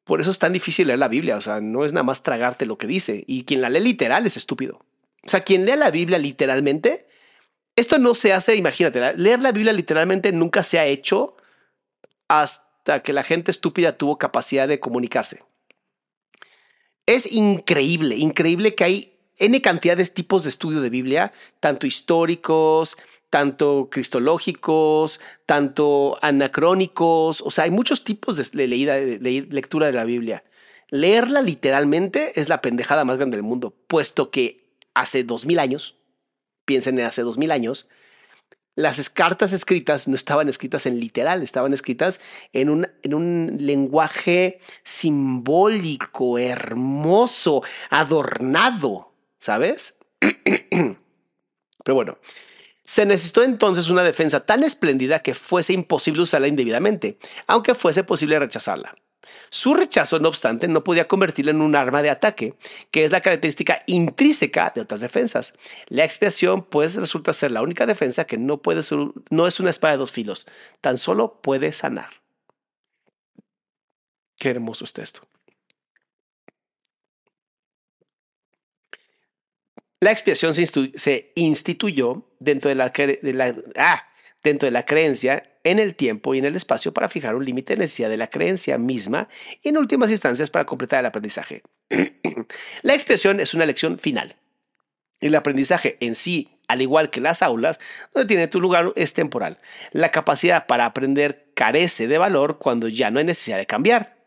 [0.05, 1.36] por eso es tan difícil leer la Biblia.
[1.36, 3.26] O sea, no es nada más tragarte lo que dice.
[3.28, 4.86] Y quien la lee literal es estúpido.
[5.26, 7.05] O sea, quien lee la Biblia literalmente,
[7.76, 11.36] esto no se hace, imagínate, leer la Biblia literalmente nunca se ha hecho
[12.30, 15.41] hasta que la gente estúpida tuvo capacidad de comunicarse.
[17.10, 22.97] Es increíble, increíble que hay N cantidad de tipos de estudio de Biblia, tanto históricos,
[23.32, 30.03] tanto cristológicos, tanto anacrónicos, o sea, hay muchos tipos de, leída, de lectura de la
[30.03, 30.43] Biblia.
[30.91, 35.95] Leerla literalmente es la pendejada más grande del mundo, puesto que hace dos mil años,
[36.66, 37.88] piensen en hace dos mil años,
[38.80, 42.21] las cartas escritas no estaban escritas en literal, estaban escritas
[42.53, 49.97] en un, en un lenguaje simbólico, hermoso, adornado, ¿sabes?
[50.21, 52.19] Pero bueno,
[52.82, 58.39] se necesitó entonces una defensa tan espléndida que fuese imposible usarla indebidamente, aunque fuese posible
[58.39, 58.95] rechazarla.
[59.49, 62.55] Su rechazo, no obstante, no podía convertirla en un arma de ataque,
[62.91, 65.53] que es la característica intrínseca de otras defensas.
[65.88, 68.82] La expiación, pues, resulta ser la única defensa que no, puede
[69.30, 70.47] no es una espada de dos filos,
[70.82, 72.09] tan solo puede sanar.
[74.38, 75.22] Qué hermoso es esto.
[80.01, 84.07] La expiación se, instituyó dentro de la, de la ah,
[84.41, 87.74] dentro de la creencia en el tiempo y en el espacio para fijar un límite
[87.74, 89.28] de necesidad de la creencia misma
[89.62, 91.64] y en últimas instancias para completar el aprendizaje.
[92.82, 94.36] la expresión es una lección final.
[95.20, 97.80] El aprendizaje en sí, al igual que las aulas,
[98.14, 99.60] donde tiene tu lugar, es temporal.
[99.91, 104.18] La capacidad para aprender carece de valor cuando ya no hay necesidad de cambiar.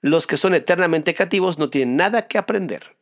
[0.00, 3.01] Los que son eternamente creativos no tienen nada que aprender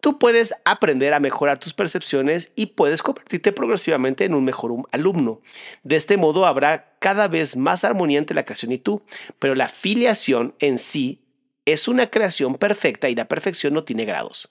[0.00, 5.40] tú puedes aprender a mejorar tus percepciones y puedes convertirte progresivamente en un mejor alumno.
[5.82, 9.02] De este modo habrá cada vez más armonía entre la creación y tú,
[9.38, 11.22] pero la filiación en sí
[11.64, 14.50] es una creación perfecta y la perfección no tiene grados.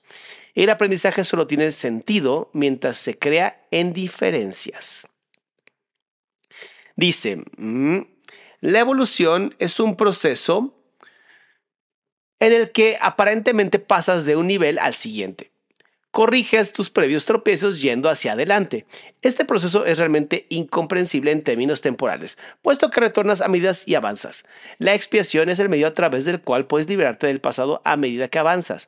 [0.54, 5.10] El aprendizaje solo tiene sentido mientras se crea en diferencias.
[6.96, 8.00] Dice, mm,
[8.62, 10.74] la evolución es un proceso
[12.40, 15.52] en el que aparentemente pasas de un nivel al siguiente.
[16.12, 18.86] Corriges tus previos tropiezos yendo hacia adelante.
[19.22, 24.46] Este proceso es realmente incomprensible en términos temporales, puesto que retornas a medidas y avanzas.
[24.78, 28.30] La expiación es el medio a través del cual puedes liberarte del pasado a medida
[28.30, 28.88] que avanzas,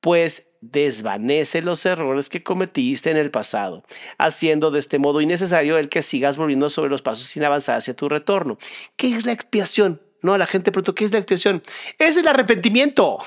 [0.00, 3.84] pues desvanece los errores que cometiste en el pasado,
[4.18, 7.94] haciendo de este modo innecesario el que sigas volviendo sobre los pasos sin avanzar hacia
[7.94, 8.58] tu retorno.
[8.96, 10.00] ¿Qué es la expiación?
[10.24, 11.62] No, la gente preguntó, ¿qué es la expiación?
[11.98, 13.18] Es el arrepentimiento.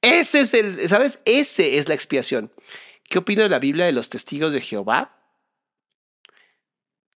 [0.00, 1.20] Ese es el, ¿sabes?
[1.26, 2.50] Ese es la expiación.
[3.10, 5.14] ¿Qué opino de la Biblia de los testigos de Jehová?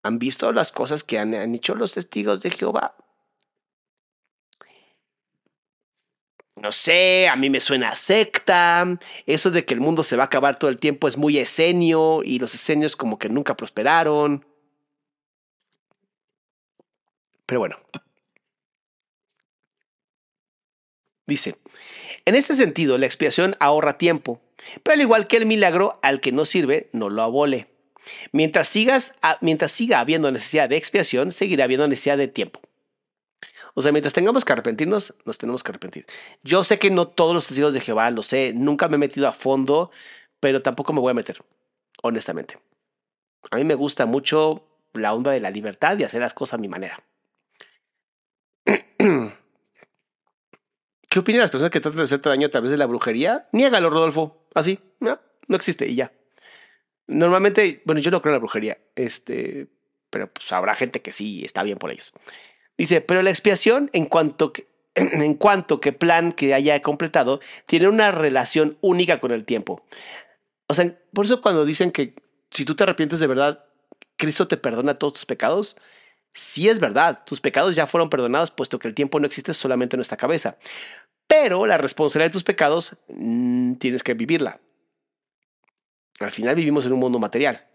[0.04, 2.98] ¿Han visto las cosas que han, hecho los testigos de Jehová?
[6.58, 10.26] no sé, a mí me suena secta, eso de que el mundo se va a
[10.26, 14.46] acabar todo el tiempo es muy esenio y los esenios como que nunca prosperaron.
[17.46, 17.78] Pero bueno.
[21.28, 21.56] Dice,
[22.26, 24.42] en ese sentido, la expiación ahorra tiempo,
[24.84, 27.68] pero al igual que el milagro, al que no sirve, no lo abole.
[28.32, 32.60] Mientras, sigas, mientras siga habiendo necesidad de expiación, seguirá habiendo necesidad de tiempo.
[33.74, 36.06] O sea, mientras tengamos que arrepentirnos, nos tenemos que arrepentir.
[36.44, 39.28] Yo sé que no todos los testigos de Jehová, lo sé, nunca me he metido
[39.28, 39.92] a fondo,
[40.40, 41.44] pero tampoco me voy a meter,
[42.02, 42.58] honestamente.
[43.52, 46.62] A mí me gusta mucho la onda de la libertad y hacer las cosas a
[46.62, 47.04] mi manera.
[51.10, 53.48] ¿Qué opinan las personas que tratan de hacerte daño a través de la brujería?
[53.52, 54.48] Niégalo, Rodolfo.
[54.54, 56.12] Así, no, no existe y ya.
[57.08, 59.68] Normalmente, bueno, yo no creo en la brujería, este,
[60.10, 62.14] pero pues habrá gente que sí está bien por ellos.
[62.78, 67.88] Dice, pero la expiación, en cuanto que, en cuanto que plan que haya completado, tiene
[67.88, 69.86] una relación única con el tiempo.
[70.68, 72.16] O sea, por eso cuando dicen que
[72.52, 73.66] si tú te arrepientes de verdad,
[74.16, 75.76] Cristo te perdona todos tus pecados,
[76.36, 79.96] sí es verdad, tus pecados ya fueron perdonados puesto que el tiempo no existe solamente
[79.96, 80.58] en nuestra cabeza.
[81.28, 84.60] Pero la responsabilidad de tus pecados mm, tienes que vivirla.
[86.20, 87.66] Al final vivimos en un mundo material.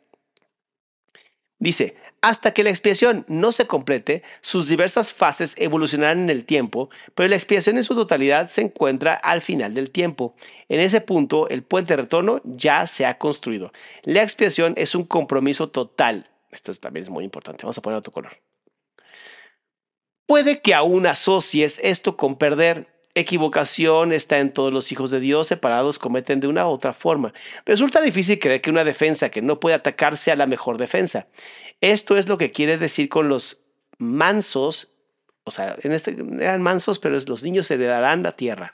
[1.59, 6.91] Dice, hasta que la expiación no se complete, sus diversas fases evolucionarán en el tiempo,
[7.15, 10.35] pero la expiación en su totalidad se encuentra al final del tiempo.
[10.69, 13.73] En ese punto, el puente de retorno ya se ha construido.
[14.05, 16.29] La expiación es un compromiso total.
[16.51, 17.63] Esto también es muy importante.
[17.63, 18.33] Vamos a poner otro color.
[20.31, 25.49] Puede que aún asocies esto con perder, equivocación está en todos los hijos de Dios
[25.49, 27.35] separados cometen de una u otra forma.
[27.67, 31.27] Resulta difícil creer que una defensa que no puede atacar sea la mejor defensa.
[31.81, 33.59] Esto es lo que quiere decir con los
[33.99, 34.93] mansos,
[35.43, 38.73] o sea, en este eran mansos, pero los niños heredarán la tierra.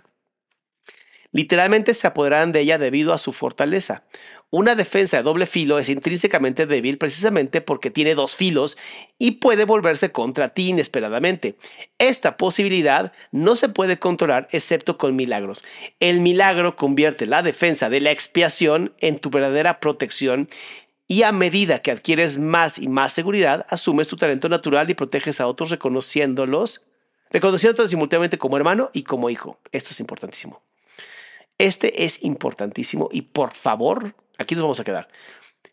[1.37, 4.05] Literalmente se apoderarán de ella debido a su fortaleza.
[4.49, 8.79] Una defensa de doble filo es intrínsecamente débil precisamente porque tiene dos filos
[9.19, 11.57] y puede volverse contra ti inesperadamente.
[11.99, 15.63] Esta posibilidad no se puede controlar excepto con milagros.
[16.01, 20.49] El milagro convierte la defensa de la expiación en tu verdadera protección
[21.07, 25.43] y a medida que adquieres más y más seguridad, asumes tu talento natural y proteges
[25.43, 26.87] a otros reconociéndolos,
[27.29, 29.59] reconociéndolos simultáneamente como hermano y como hijo.
[29.71, 30.63] Esto es importantísimo.
[31.59, 35.09] Este es importantísimo y por favor, aquí nos vamos a quedar,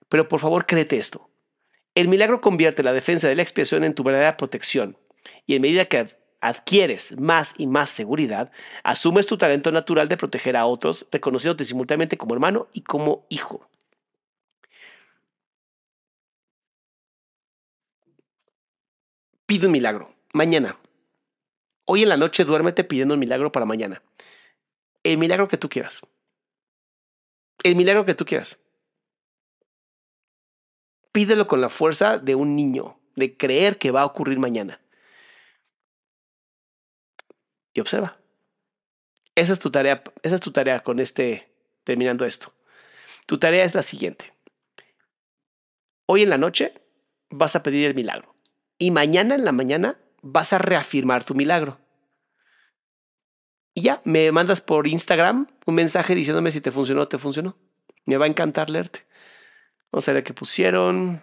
[0.07, 1.29] pero por favor créete esto.
[1.93, 4.97] El milagro convierte la defensa de la expiación en tu verdadera protección
[5.45, 6.07] y en medida que
[6.39, 8.51] adquieres más y más seguridad,
[8.83, 13.69] asumes tu talento natural de proteger a otros, reconociéndote simultáneamente como hermano y como hijo.
[19.45, 20.13] Pide un milagro.
[20.33, 20.77] Mañana.
[21.85, 24.01] Hoy en la noche duérmete pidiendo un milagro para mañana
[25.03, 26.01] el milagro que tú quieras.
[27.63, 28.59] El milagro que tú quieras.
[31.11, 34.81] Pídelo con la fuerza de un niño, de creer que va a ocurrir mañana.
[37.73, 38.17] Y observa.
[39.35, 41.51] Esa es tu tarea, esa es tu tarea con este
[41.83, 42.53] terminando esto.
[43.25, 44.33] Tu tarea es la siguiente.
[46.05, 46.73] Hoy en la noche
[47.29, 48.35] vas a pedir el milagro
[48.77, 51.79] y mañana en la mañana vas a reafirmar tu milagro.
[53.73, 57.57] Y ya, me mandas por Instagram un mensaje diciéndome si te funcionó o te funcionó.
[58.05, 59.05] Me va a encantar leerte.
[59.91, 61.21] Vamos a ver qué pusieron.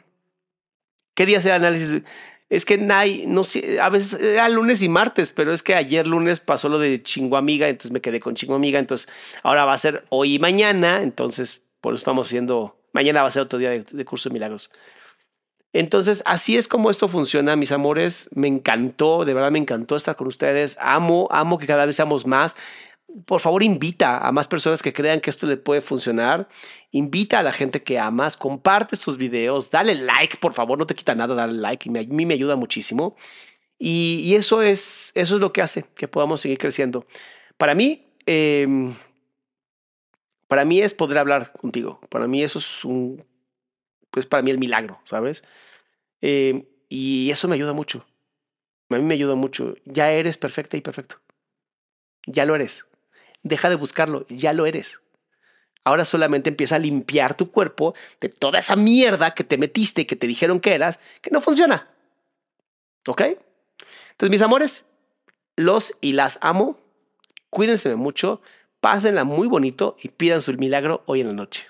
[1.14, 2.02] ¿Qué día el análisis?
[2.48, 6.06] Es que Nay, no sé, a veces era lunes y martes, pero es que ayer
[6.06, 9.08] lunes pasó lo de chingo amiga, entonces me quedé con chingo amiga, entonces
[9.44, 13.30] ahora va a ser hoy y mañana, entonces por eso estamos haciendo, mañana va a
[13.30, 14.70] ser otro día de, de curso de milagros.
[15.72, 18.28] Entonces, así es como esto funciona, mis amores.
[18.34, 20.76] Me encantó, de verdad me encantó estar con ustedes.
[20.80, 22.56] Amo, amo que cada vez seamos más.
[23.24, 26.48] Por favor, invita a más personas que crean que esto le puede funcionar.
[26.90, 30.94] Invita a la gente que amas, comparte estos videos, dale like, por favor, no te
[30.94, 33.16] quita nada darle like, y a mí me ayuda muchísimo.
[33.78, 37.06] Y, eso, es, eso es lo que hace que podamos seguir creciendo.
[37.56, 38.94] Para mí, em,
[40.48, 42.00] para mí es poder hablar contigo.
[42.10, 43.24] Para mí eso es un
[44.10, 45.44] pues para mí el milagro, ¿sabes?
[46.20, 48.06] Eh, y eso me ayuda mucho.
[48.90, 49.76] A mí me ayuda mucho.
[49.84, 51.20] Ya eres perfecta y perfecto.
[52.26, 52.86] Ya lo eres.
[53.42, 55.00] Deja de buscarlo, ya lo eres.
[55.84, 60.04] Ahora solamente empieza a limpiar tu cuerpo de toda esa mierda que te metiste y
[60.04, 61.88] que te dijeron que eras, que no funciona.
[63.06, 63.22] ¿Ok?
[63.22, 64.86] Entonces, mis amores,
[65.56, 66.78] los y las amo.
[67.48, 68.42] Cuídense mucho,
[68.80, 71.69] pásenla muy bonito y pidan su milagro hoy en la noche.